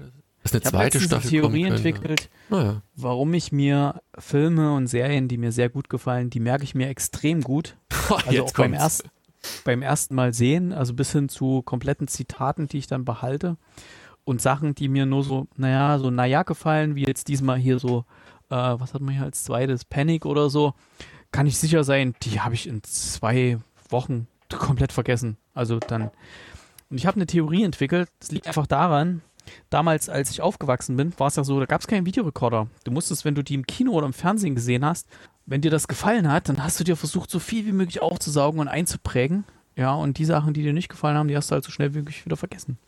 [0.51, 1.29] Das ist eine Ich habe zweite eine Staffel.
[1.29, 1.89] Theorie kommen könnte.
[1.89, 2.81] entwickelt, Naja.
[2.95, 6.87] warum ich mir Filme und Serien, die mir sehr gut gefallen, die merke ich mir
[6.89, 7.75] extrem gut.
[8.09, 8.83] Also Jetzt auch beim, kommt's.
[8.83, 9.03] erst,
[9.65, 13.55] beim ersten Mal sehen, also bis hin zu kompletten Zitaten, die ich dann behalte.
[14.25, 18.05] Und Sachen, die mir nur so, naja, so naja gefallen, wie jetzt diesmal hier so,
[18.49, 20.73] äh, was hat man hier als zweites, Panic oder so,
[21.31, 23.57] kann ich sicher sein, die habe ich in zwei
[23.89, 24.27] Wochen
[24.57, 25.37] komplett vergessen.
[25.53, 26.09] Also dann.
[26.89, 29.21] Und ich habe eine Theorie entwickelt, das liegt einfach daran,
[29.69, 32.67] damals, als ich aufgewachsen bin, war es ja so, da gab es keinen Videorekorder.
[32.83, 35.07] Du musstest, wenn du die im Kino oder im Fernsehen gesehen hast,
[35.45, 38.59] wenn dir das gefallen hat, dann hast du dir versucht, so viel wie möglich aufzusaugen
[38.59, 39.45] und einzuprägen.
[39.75, 41.93] Ja, und die Sachen, die dir nicht gefallen haben, die hast du halt so schnell
[41.93, 42.77] wie möglich wieder vergessen.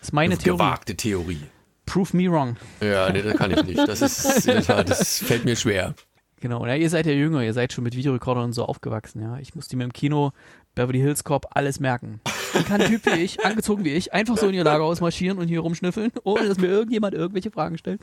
[0.00, 0.58] Das ist meine Theorie.
[0.58, 1.42] Gewagte Theorie.
[1.84, 2.56] Prove me wrong.
[2.80, 3.78] Ja, nee, das kann ich nicht.
[3.78, 5.94] Das ist, in der Tat, das fällt mir schwer.
[6.40, 9.38] Genau, ja, ihr seid ja jünger, ihr seid schon mit Videorekordern und so aufgewachsen, ja.
[9.38, 10.32] Ich musste mir im Kino
[10.76, 12.20] Beverly Hills Cop alles merken.
[12.52, 15.38] Wie kann ein Typ wie ich, angezogen wie ich, einfach so in ihr Lagerhaus marschieren
[15.38, 18.00] und hier rumschnüffeln, ohne dass mir irgendjemand irgendwelche Fragen stellt?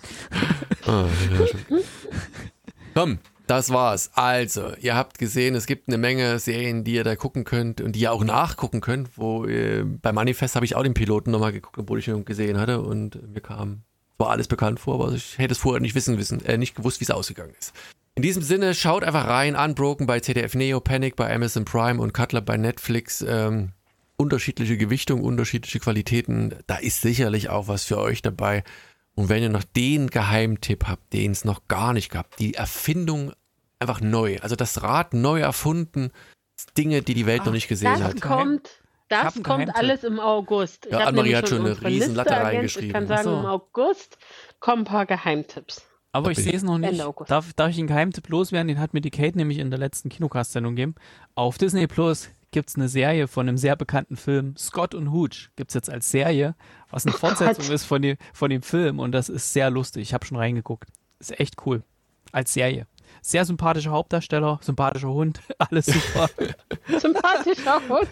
[0.85, 1.05] Ah.
[2.93, 4.11] Komm, das war's.
[4.13, 7.93] Also, ihr habt gesehen, es gibt eine Menge Serien, die ihr da gucken könnt und
[7.93, 9.17] die ihr auch nachgucken könnt.
[9.17, 12.59] Wo äh, bei Manifest habe ich auch den Piloten nochmal geguckt, obwohl ich ihn gesehen
[12.59, 13.83] hatte und mir kam
[14.17, 16.99] zwar alles bekannt vor, aber ich hätte es vorher nicht wissen wissen, äh, nicht gewusst,
[17.01, 17.73] wie es ausgegangen ist.
[18.15, 22.13] In diesem Sinne, schaut einfach rein, Unbroken bei ZDF Neo, Panic bei Amazon Prime und
[22.13, 23.23] Cutler bei Netflix.
[23.27, 23.73] Ähm,
[24.17, 26.55] unterschiedliche Gewichtung, unterschiedliche Qualitäten.
[26.67, 28.63] Da ist sicherlich auch was für euch dabei.
[29.15, 33.31] Und wenn ihr noch den Geheimtipp habt, den es noch gar nicht gab, die Erfindung
[33.79, 36.11] einfach neu, also das Rad neu erfunden,
[36.77, 38.21] Dinge, die die Welt noch nicht gesehen Das hat.
[38.21, 38.69] Kommt,
[39.09, 40.85] das kommt alles im August.
[40.85, 42.87] Ich Ja, Annemarie hat schon eine riesen Liste Latte reingeschrieben.
[42.87, 43.39] Ich kann Ach sagen, so.
[43.39, 44.17] im August
[44.59, 45.85] kommen ein paar Geheimtipps.
[46.11, 46.91] Aber ich sehe es noch nicht.
[46.91, 47.29] Ende August.
[47.29, 48.69] Darf, darf ich einen Geheimtipp loswerden?
[48.69, 50.95] Den hat mir die Kate nämlich in der letzten Kinocast-Sendung gegeben.
[51.35, 55.49] Auf Disney Plus gibt es eine Serie von einem sehr bekannten Film, Scott und Hooch,
[55.57, 56.55] gibt es jetzt als Serie,
[56.89, 60.01] was eine Oh Fortsetzung ist von dem, von dem Film und das ist sehr lustig.
[60.03, 60.89] Ich habe schon reingeguckt.
[61.19, 61.83] Ist echt cool.
[62.31, 62.87] Als Serie.
[63.21, 66.29] Sehr sympathischer Hauptdarsteller, sympathischer Hund, alles super.
[66.99, 68.09] Sympathischer Hund.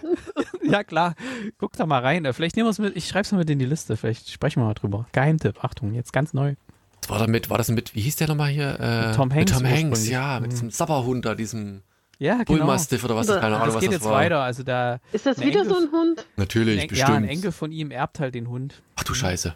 [0.62, 1.14] ja klar,
[1.58, 2.30] guck da mal rein.
[2.32, 4.60] Vielleicht nehmen wir es mit, ich schreibe es mal mit in die Liste, vielleicht sprechen
[4.60, 5.06] wir mal drüber.
[5.12, 6.54] Geheimtipp, Achtung, jetzt ganz neu.
[7.02, 7.50] Was war damit?
[7.50, 8.78] War das mit, wie hieß der nochmal hier?
[8.80, 10.54] Äh, Mit Tom Hanks Mit Tom Hanks, ja, mit Mhm.
[10.54, 11.82] diesem Sabberhund da, diesem
[12.18, 12.44] Ja, genau.
[12.58, 14.12] Bullmastiff oder was, Das keine Ahnung, Das was geht das jetzt war.
[14.12, 14.40] weiter.
[14.42, 16.26] Also da Ist das wieder Enkel- so ein Hund?
[16.36, 17.08] Natürlich, ein, bestimmt.
[17.08, 18.82] ja, ein Enkel von ihm erbt halt den Hund.
[18.96, 19.54] Ach du Scheiße.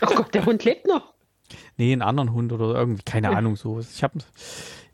[0.00, 1.12] Oh Gott, der Hund lebt noch.
[1.76, 3.78] Nee, einen anderen Hund oder irgendwie, keine Ahnung, so.
[3.80, 4.12] Ich hab,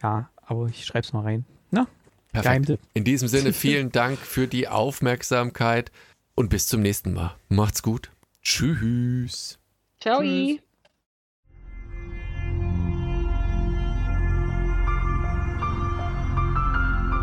[0.02, 1.44] ja, aber ich schreib's mal rein.
[1.70, 1.86] Na,
[2.32, 2.44] Perfekt.
[2.44, 2.80] Geheimtipp.
[2.94, 5.92] In diesem Sinne, vielen Dank für die Aufmerksamkeit
[6.34, 7.36] und bis zum nächsten Mal.
[7.48, 8.10] Macht's gut.
[8.42, 9.58] Tschüss.
[10.00, 10.20] Ciao.
[10.22, 10.60] Tschüss.